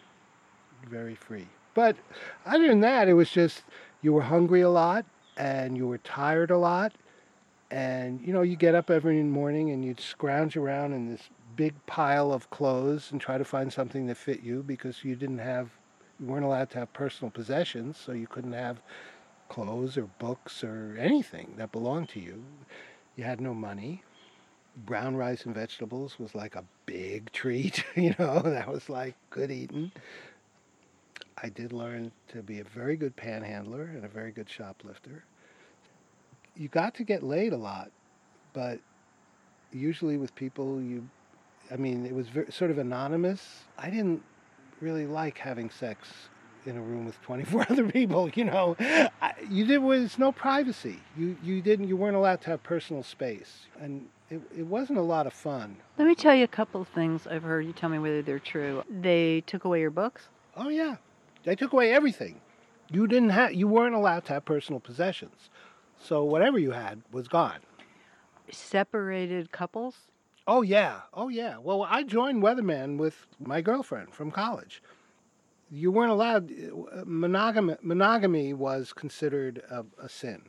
very 0.87 1.15
free. 1.15 1.47
But 1.73 1.95
other 2.45 2.67
than 2.67 2.81
that, 2.81 3.07
it 3.07 3.13
was 3.13 3.31
just 3.31 3.63
you 4.03 4.13
were 4.13 4.21
hungry 4.21 4.61
a 4.61 4.69
lot 4.69 5.05
and 5.37 5.75
you 5.75 5.87
were 5.87 5.97
tired 5.97 6.51
a 6.51 6.57
lot 6.57 6.93
and 7.71 8.21
you 8.21 8.33
know 8.33 8.41
you 8.41 8.55
get 8.55 8.75
up 8.75 8.89
every 8.89 9.23
morning 9.23 9.71
and 9.71 9.83
you'd 9.83 9.99
scrounge 9.99 10.57
around 10.57 10.93
in 10.93 11.09
this 11.09 11.29
big 11.55 11.73
pile 11.85 12.31
of 12.33 12.49
clothes 12.49 13.11
and 13.11 13.21
try 13.21 13.37
to 13.37 13.45
find 13.45 13.71
something 13.71 14.07
that 14.07 14.17
fit 14.17 14.41
you 14.43 14.61
because 14.63 15.03
you 15.03 15.15
didn't 15.15 15.39
have 15.39 15.69
you 16.19 16.27
weren't 16.27 16.45
allowed 16.45 16.69
to 16.69 16.79
have 16.79 16.93
personal 16.93 17.31
possessions 17.31 17.97
so 17.97 18.11
you 18.11 18.27
couldn't 18.27 18.53
have 18.53 18.81
clothes 19.49 19.97
or 19.97 20.03
books 20.19 20.63
or 20.63 20.95
anything 20.99 21.53
that 21.57 21.71
belonged 21.71 22.09
to 22.09 22.19
you. 22.19 22.43
You 23.15 23.23
had 23.23 23.41
no 23.41 23.53
money. 23.53 24.03
Brown 24.85 25.17
rice 25.17 25.45
and 25.45 25.53
vegetables 25.53 26.17
was 26.17 26.33
like 26.33 26.55
a 26.55 26.63
big 26.85 27.31
treat, 27.33 27.83
you 27.95 28.15
know, 28.17 28.39
that 28.39 28.71
was 28.71 28.87
like 28.87 29.15
good 29.29 29.51
eating. 29.51 29.91
I 31.43 31.49
did 31.49 31.73
learn 31.73 32.11
to 32.29 32.43
be 32.43 32.59
a 32.59 32.63
very 32.63 32.95
good 32.95 33.15
panhandler 33.15 33.83
and 33.83 34.05
a 34.05 34.07
very 34.07 34.31
good 34.31 34.49
shoplifter. 34.49 35.23
You 36.55 36.67
got 36.67 36.95
to 36.95 37.03
get 37.03 37.23
laid 37.23 37.53
a 37.53 37.57
lot, 37.57 37.91
but 38.53 38.79
usually 39.71 40.17
with 40.17 40.35
people 40.35 40.81
you 40.81 41.07
I 41.71 41.77
mean, 41.77 42.05
it 42.05 42.13
was 42.13 42.27
very, 42.27 42.51
sort 42.51 42.69
of 42.69 42.77
anonymous. 42.77 43.63
I 43.77 43.89
didn't 43.89 44.21
really 44.81 45.05
like 45.05 45.37
having 45.37 45.69
sex 45.69 46.09
in 46.65 46.77
a 46.77 46.81
room 46.81 47.05
with 47.05 47.19
24 47.21 47.67
other 47.69 47.87
people, 47.89 48.29
you 48.29 48.43
know. 48.43 48.75
I, 48.79 49.33
you 49.49 49.65
did 49.65 49.79
was 49.79 50.19
no 50.19 50.31
privacy. 50.31 50.99
You 51.17 51.37
you 51.41 51.61
didn't 51.61 51.87
you 51.87 51.95
weren't 51.95 52.17
allowed 52.17 52.41
to 52.41 52.49
have 52.51 52.63
personal 52.63 53.03
space. 53.03 53.67
And 53.79 54.07
it, 54.29 54.41
it 54.57 54.65
wasn't 54.65 54.99
a 54.99 55.03
lot 55.03 55.27
of 55.27 55.33
fun. 55.33 55.77
Let 55.97 56.07
me 56.07 56.15
tell 56.15 56.35
you 56.35 56.43
a 56.43 56.47
couple 56.47 56.81
of 56.81 56.87
things 56.89 57.25
I've 57.25 57.43
heard. 57.43 57.65
You 57.65 57.73
tell 57.73 57.89
me 57.89 57.99
whether 57.99 58.21
they're 58.21 58.39
true. 58.39 58.83
They 58.89 59.41
took 59.47 59.63
away 59.63 59.79
your 59.79 59.91
books? 59.91 60.27
Oh 60.57 60.69
yeah. 60.69 60.97
They 61.43 61.55
took 61.55 61.73
away 61.73 61.93
everything. 61.93 62.41
You 62.89 63.07
didn't 63.07 63.29
have 63.29 63.53
you 63.53 63.67
weren't 63.67 63.95
allowed 63.95 64.25
to 64.25 64.33
have 64.33 64.45
personal 64.45 64.81
possessions. 64.81 65.49
So 66.03 66.23
whatever 66.23 66.57
you 66.57 66.71
had 66.71 67.01
was 67.11 67.27
gone. 67.27 67.59
Separated 68.51 69.51
couples? 69.51 69.95
Oh 70.47 70.61
yeah. 70.61 71.01
Oh 71.13 71.29
yeah. 71.29 71.57
Well, 71.57 71.83
I 71.83 72.03
joined 72.03 72.41
Weatherman 72.41 72.97
with 72.97 73.27
my 73.39 73.61
girlfriend 73.61 74.13
from 74.13 74.31
college. 74.31 74.81
You 75.69 75.91
weren't 75.91 76.11
allowed 76.11 76.51
monogamy 77.05 77.75
monogamy 77.81 78.53
was 78.53 78.91
considered 78.91 79.61
a, 79.69 79.85
a 80.01 80.09
sin. 80.09 80.43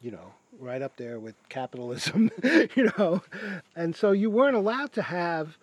You 0.00 0.12
know, 0.12 0.34
right 0.60 0.80
up 0.80 0.96
there 0.96 1.18
with 1.18 1.34
capitalism, 1.48 2.30
you 2.76 2.90
know. 2.96 3.22
And 3.74 3.96
so 3.96 4.12
you 4.12 4.30
weren't 4.30 4.54
allowed 4.54 4.92
to 4.92 5.02
have 5.02 5.58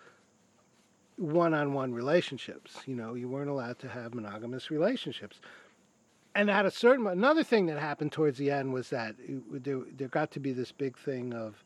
one-on-one 1.16 1.94
relationships. 1.94 2.76
You 2.84 2.96
know, 2.96 3.14
you 3.14 3.28
weren't 3.28 3.48
allowed 3.48 3.78
to 3.78 3.88
have 3.88 4.14
monogamous 4.14 4.70
relationships. 4.70 5.40
And 6.36 6.50
at 6.50 6.66
a 6.66 6.70
certain 6.70 7.06
another 7.06 7.42
thing 7.42 7.64
that 7.66 7.78
happened 7.78 8.12
towards 8.12 8.36
the 8.36 8.50
end 8.50 8.72
was 8.72 8.90
that 8.90 9.16
there, 9.50 9.80
there 9.96 10.08
got 10.08 10.30
to 10.32 10.40
be 10.40 10.52
this 10.52 10.70
big 10.70 10.98
thing 10.98 11.32
of 11.32 11.64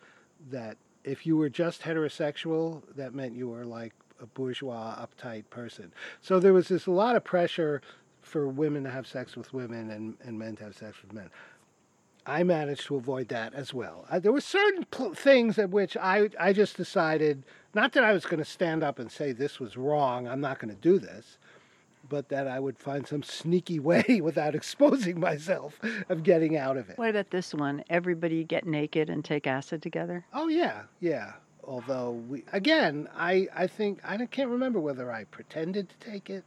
that 0.49 0.77
if 1.03 1.27
you 1.27 1.37
were 1.37 1.49
just 1.49 1.83
heterosexual, 1.83 2.83
that 2.95 3.13
meant 3.13 3.35
you 3.35 3.49
were 3.49 3.65
like 3.65 3.93
a 4.21 4.27
bourgeois, 4.27 4.95
uptight 5.05 5.45
person. 5.51 5.93
So 6.21 6.39
there 6.39 6.53
was 6.53 6.69
this 6.69 6.87
a 6.87 6.93
lot 6.93 7.17
of 7.17 7.25
pressure 7.25 7.83
for 8.23 8.47
women 8.47 8.85
to 8.85 8.91
have 8.91 9.09
sex 9.09 9.37
with 9.37 9.53
women 9.53 9.91
and, 9.91 10.17
and 10.23 10.39
men 10.39 10.55
to 10.57 10.65
have 10.65 10.77
sex 10.77 11.03
with 11.03 11.13
men. 11.13 11.31
I 12.27 12.45
managed 12.45 12.87
to 12.87 12.97
avoid 12.97 13.27
that 13.29 13.55
as 13.55 13.75
well. 13.75 14.07
Uh, 14.09 14.21
there 14.21 14.31
were 14.31 14.41
certain 14.41 14.85
pl- 14.85 15.15
things 15.15 15.59
at 15.59 15.71
which 15.71 15.97
I, 15.97 16.29
I 16.39 16.53
just 16.53 16.77
decided, 16.77 17.43
not 17.75 17.93
that 17.95 18.05
I 18.05 18.13
was 18.13 18.25
going 18.25 18.39
to 18.39 18.45
stand 18.45 18.85
up 18.85 19.01
and 19.01 19.11
say 19.11 19.33
this 19.33 19.59
was 19.59 19.77
wrong, 19.77 20.29
I'm 20.29 20.41
not 20.41 20.61
going 20.61 20.73
to 20.73 20.81
do 20.81 21.01
this, 21.01 21.39
but 22.09 22.29
that 22.29 22.47
I 22.47 22.59
would 22.61 22.79
find 22.79 23.07
some 23.07 23.23
sneaky 23.23 23.79
way 23.91 24.21
without 24.23 24.55
exposing 24.55 25.21
myself 25.21 25.79
of 26.09 26.23
getting 26.23 26.57
out 26.57 26.77
of 26.77 26.91
it. 26.91 26.99
What 26.99 27.11
about 27.11 27.31
this 27.31 27.55
one? 27.55 27.85
Everybody 27.91 28.45
get 28.45 28.67
naked 28.67 29.11
and 29.11 29.25
take 29.25 29.47
acid 29.47 29.83
together? 29.83 30.25
Oh, 30.33 30.49
yeah, 30.49 30.83
yeah. 31.01 31.33
Although, 31.65 32.13
we, 32.29 32.45
again, 32.53 33.09
I, 33.15 33.47
I 33.55 33.67
think, 33.67 34.01
I 34.05 34.17
can't 34.27 34.51
remember 34.51 34.81
whether 34.81 35.13
I 35.13 35.25
pretended 35.25 35.89
to 35.91 36.11
take 36.11 36.31
it 36.31 36.45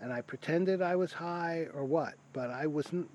and 0.00 0.12
I 0.12 0.20
pretended 0.20 0.82
I 0.82 0.96
was 0.96 1.12
high 1.12 1.68
or 1.72 1.84
what, 1.84 2.14
but 2.32 2.50
I 2.50 2.66
wasn't, 2.66 3.08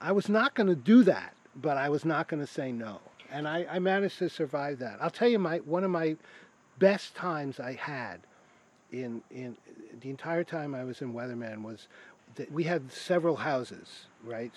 I 0.00 0.12
was 0.12 0.28
not 0.28 0.54
going 0.54 0.68
to 0.68 0.76
do 0.76 1.02
that, 1.02 1.34
but 1.56 1.76
I 1.76 1.88
was 1.88 2.04
not 2.04 2.28
going 2.28 2.40
to 2.40 2.46
say 2.46 2.70
no. 2.70 3.00
And 3.30 3.46
I, 3.46 3.66
I 3.68 3.78
managed 3.80 4.18
to 4.20 4.30
survive 4.30 4.78
that. 4.78 4.98
I'll 5.00 5.10
tell 5.10 5.28
you, 5.28 5.38
my 5.38 5.58
one 5.58 5.84
of 5.84 5.90
my 5.90 6.16
best 6.78 7.14
times 7.14 7.60
I 7.60 7.74
had 7.74 8.20
in 8.92 9.22
in 9.30 9.56
the 10.00 10.10
entire 10.10 10.44
time 10.44 10.74
I 10.74 10.84
was 10.84 11.00
in 11.00 11.12
Weatherman 11.12 11.62
was 11.62 11.88
that 12.36 12.50
we 12.52 12.64
had 12.64 12.92
several 12.92 13.36
houses, 13.36 14.06
right, 14.22 14.52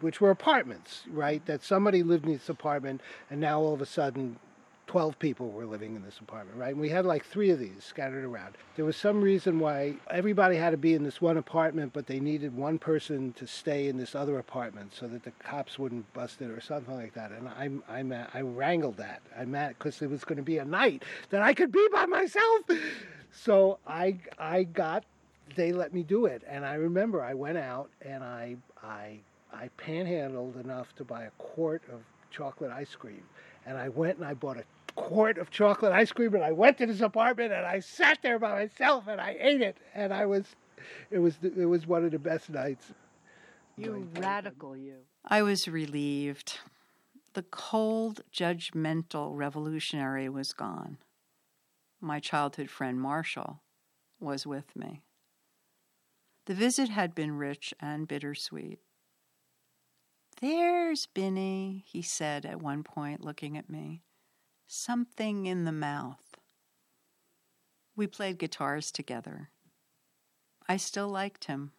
which 0.00 0.20
were 0.20 0.30
apartments, 0.30 1.02
right. 1.08 1.44
That 1.46 1.62
somebody 1.62 2.02
lived 2.02 2.26
in 2.26 2.32
this 2.32 2.48
apartment, 2.48 3.00
and 3.30 3.40
now 3.40 3.60
all 3.60 3.74
of 3.74 3.80
a 3.80 3.86
sudden 3.86 4.38
12 4.88 5.18
people 5.18 5.50
were 5.50 5.66
living 5.66 5.94
in 5.94 6.02
this 6.02 6.18
apartment, 6.18 6.58
right? 6.58 6.70
And 6.70 6.80
we 6.80 6.88
had 6.88 7.04
like 7.04 7.24
three 7.24 7.50
of 7.50 7.58
these 7.58 7.84
scattered 7.84 8.24
around. 8.24 8.56
There 8.74 8.86
was 8.86 8.96
some 8.96 9.20
reason 9.20 9.60
why 9.60 9.96
everybody 10.10 10.56
had 10.56 10.70
to 10.70 10.78
be 10.78 10.94
in 10.94 11.04
this 11.04 11.20
one 11.20 11.36
apartment, 11.36 11.92
but 11.92 12.06
they 12.06 12.18
needed 12.18 12.56
one 12.56 12.78
person 12.78 13.34
to 13.34 13.46
stay 13.46 13.88
in 13.88 13.98
this 13.98 14.14
other 14.14 14.38
apartment 14.38 14.94
so 14.94 15.06
that 15.06 15.24
the 15.24 15.30
cops 15.32 15.78
wouldn't 15.78 16.10
bust 16.14 16.40
it 16.40 16.50
or 16.50 16.62
something 16.62 16.94
like 16.94 17.12
that. 17.12 17.32
And 17.32 17.48
I, 17.48 17.68
I, 17.86 18.26
I 18.32 18.40
wrangled 18.40 18.96
that. 18.96 19.20
I 19.38 19.44
met 19.44 19.78
because 19.78 20.00
it 20.00 20.08
was 20.08 20.24
going 20.24 20.38
to 20.38 20.42
be 20.42 20.56
a 20.56 20.64
night 20.64 21.04
that 21.28 21.42
I 21.42 21.52
could 21.52 21.70
be 21.70 21.86
by 21.92 22.06
myself. 22.06 22.62
So 23.30 23.78
I, 23.86 24.16
I 24.38 24.62
got, 24.64 25.04
they 25.54 25.70
let 25.70 25.92
me 25.92 26.02
do 26.02 26.24
it. 26.24 26.42
And 26.48 26.64
I 26.64 26.74
remember 26.74 27.22
I 27.22 27.34
went 27.34 27.58
out 27.58 27.90
and 28.00 28.24
I, 28.24 28.56
I, 28.82 29.18
I 29.52 29.68
panhandled 29.76 30.58
enough 30.58 30.94
to 30.96 31.04
buy 31.04 31.24
a 31.24 31.30
quart 31.36 31.82
of 31.92 32.00
chocolate 32.30 32.70
ice 32.70 32.94
cream. 32.94 33.22
And 33.66 33.76
I 33.76 33.90
went 33.90 34.16
and 34.16 34.26
I 34.26 34.32
bought 34.32 34.56
a 34.56 34.64
quart 34.98 35.38
of 35.38 35.50
chocolate 35.50 35.92
ice 35.92 36.12
cream 36.12 36.34
and 36.34 36.44
I 36.44 36.52
went 36.52 36.78
to 36.78 36.86
this 36.86 37.00
apartment 37.00 37.52
and 37.52 37.64
I 37.64 37.80
sat 37.80 38.18
there 38.22 38.38
by 38.38 38.64
myself 38.64 39.06
and 39.06 39.20
I 39.20 39.36
ate 39.38 39.62
it 39.62 39.76
and 39.94 40.12
I 40.12 40.26
was 40.26 40.44
it 41.10 41.18
was 41.18 41.38
it 41.42 41.66
was 41.66 41.86
one 41.86 42.04
of 42.04 42.10
the 42.10 42.18
best 42.18 42.50
nights. 42.50 42.92
You 43.76 44.08
radical 44.16 44.76
you. 44.76 44.96
I 45.24 45.42
was 45.42 45.68
relieved. 45.68 46.58
The 47.34 47.44
cold, 47.44 48.22
judgmental 48.32 49.36
revolutionary 49.36 50.28
was 50.28 50.52
gone. 50.52 50.98
My 52.00 52.18
childhood 52.18 52.70
friend 52.70 53.00
Marshall 53.00 53.60
was 54.18 54.46
with 54.46 54.74
me. 54.74 55.02
The 56.46 56.54
visit 56.54 56.88
had 56.88 57.14
been 57.14 57.32
rich 57.32 57.72
and 57.80 58.08
bittersweet. 58.08 58.80
There's 60.40 61.06
Binnie, 61.06 61.84
he 61.86 62.02
said 62.02 62.44
at 62.44 62.62
one 62.62 62.82
point, 62.82 63.24
looking 63.24 63.56
at 63.56 63.70
me 63.70 64.02
something 64.70 65.46
in 65.46 65.64
the 65.64 65.72
mouth. 65.72 66.36
We 67.96 68.06
played 68.06 68.38
guitars 68.38 68.92
together. 68.92 69.48
I 70.68 70.76
still 70.76 71.08
liked 71.08 71.46
him. 71.46 71.72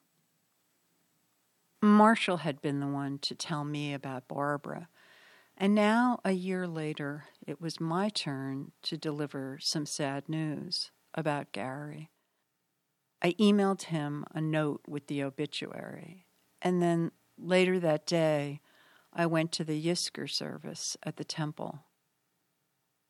Marshall 1.84 2.38
had 2.38 2.62
been 2.62 2.80
the 2.80 2.88
one 2.88 3.20
to 3.20 3.36
tell 3.36 3.64
me 3.64 3.94
about 3.94 4.28
Barbara, 4.28 4.90
and 5.56 5.76
now, 5.76 6.20
a 6.26 6.32
year 6.32 6.68
later, 6.68 7.26
it 7.46 7.62
was 7.62 7.80
my 7.80 8.10
turn 8.10 8.72
to 8.84 8.98
deliver 8.98 9.60
some 9.62 9.86
sad 9.86 10.28
news 10.28 10.90
about 11.14 11.52
Gary. 11.52 12.10
I 13.22 13.34
emailed 13.34 13.84
him 13.84 14.26
a 14.34 14.42
note 14.42 14.82
with 14.88 15.08
the 15.08 15.24
obituary, 15.24 16.26
and 16.62 16.82
then 16.82 17.12
later 17.38 17.80
that 17.80 18.08
day, 18.08 18.62
I 19.14 19.28
went 19.28 19.52
to 19.54 19.64
the 19.64 19.82
Yizkor 19.82 20.30
service 20.30 20.98
at 21.04 21.18
the 21.18 21.24
temple. 21.24 21.84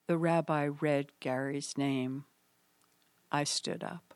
The 0.09 0.17
rabbi 0.17 0.69
read 0.81 1.11
Gary's 1.19 1.77
name. 1.77 2.25
I 3.31 3.43
stood 3.43 3.83
up. 3.83 4.15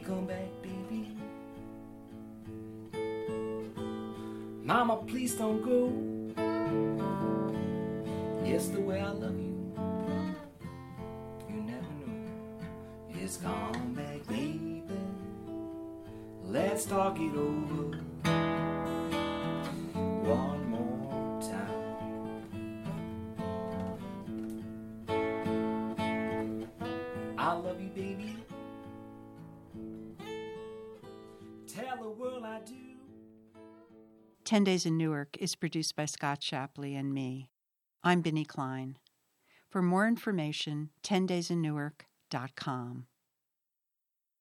Come 0.00 0.26
back, 0.26 0.48
baby. 0.62 1.08
Mama, 4.62 4.96
please 5.06 5.34
don't 5.34 5.62
go. 5.62 5.92
Yes, 8.44 8.68
the 8.68 8.80
way 8.80 9.00
I 9.00 9.10
love 9.10 9.38
you, 9.38 9.74
you 11.48 11.56
never 11.62 11.92
know. 12.06 12.28
It's 13.10 13.36
gone 13.38 13.94
back, 13.94 14.26
baby. 14.28 14.82
Let's 16.44 16.84
talk 16.84 17.18
it 17.18 17.34
over. 17.36 18.11
10 34.52 34.64
Days 34.64 34.84
in 34.84 34.98
Newark 34.98 35.38
is 35.38 35.54
produced 35.54 35.96
by 35.96 36.04
Scott 36.04 36.42
Shapley 36.42 36.94
and 36.94 37.14
me. 37.14 37.48
I'm 38.04 38.20
Binnie 38.20 38.44
Klein. 38.44 38.98
For 39.70 39.80
more 39.80 40.06
information, 40.06 40.90
10daysinnewark.com. 41.02 43.06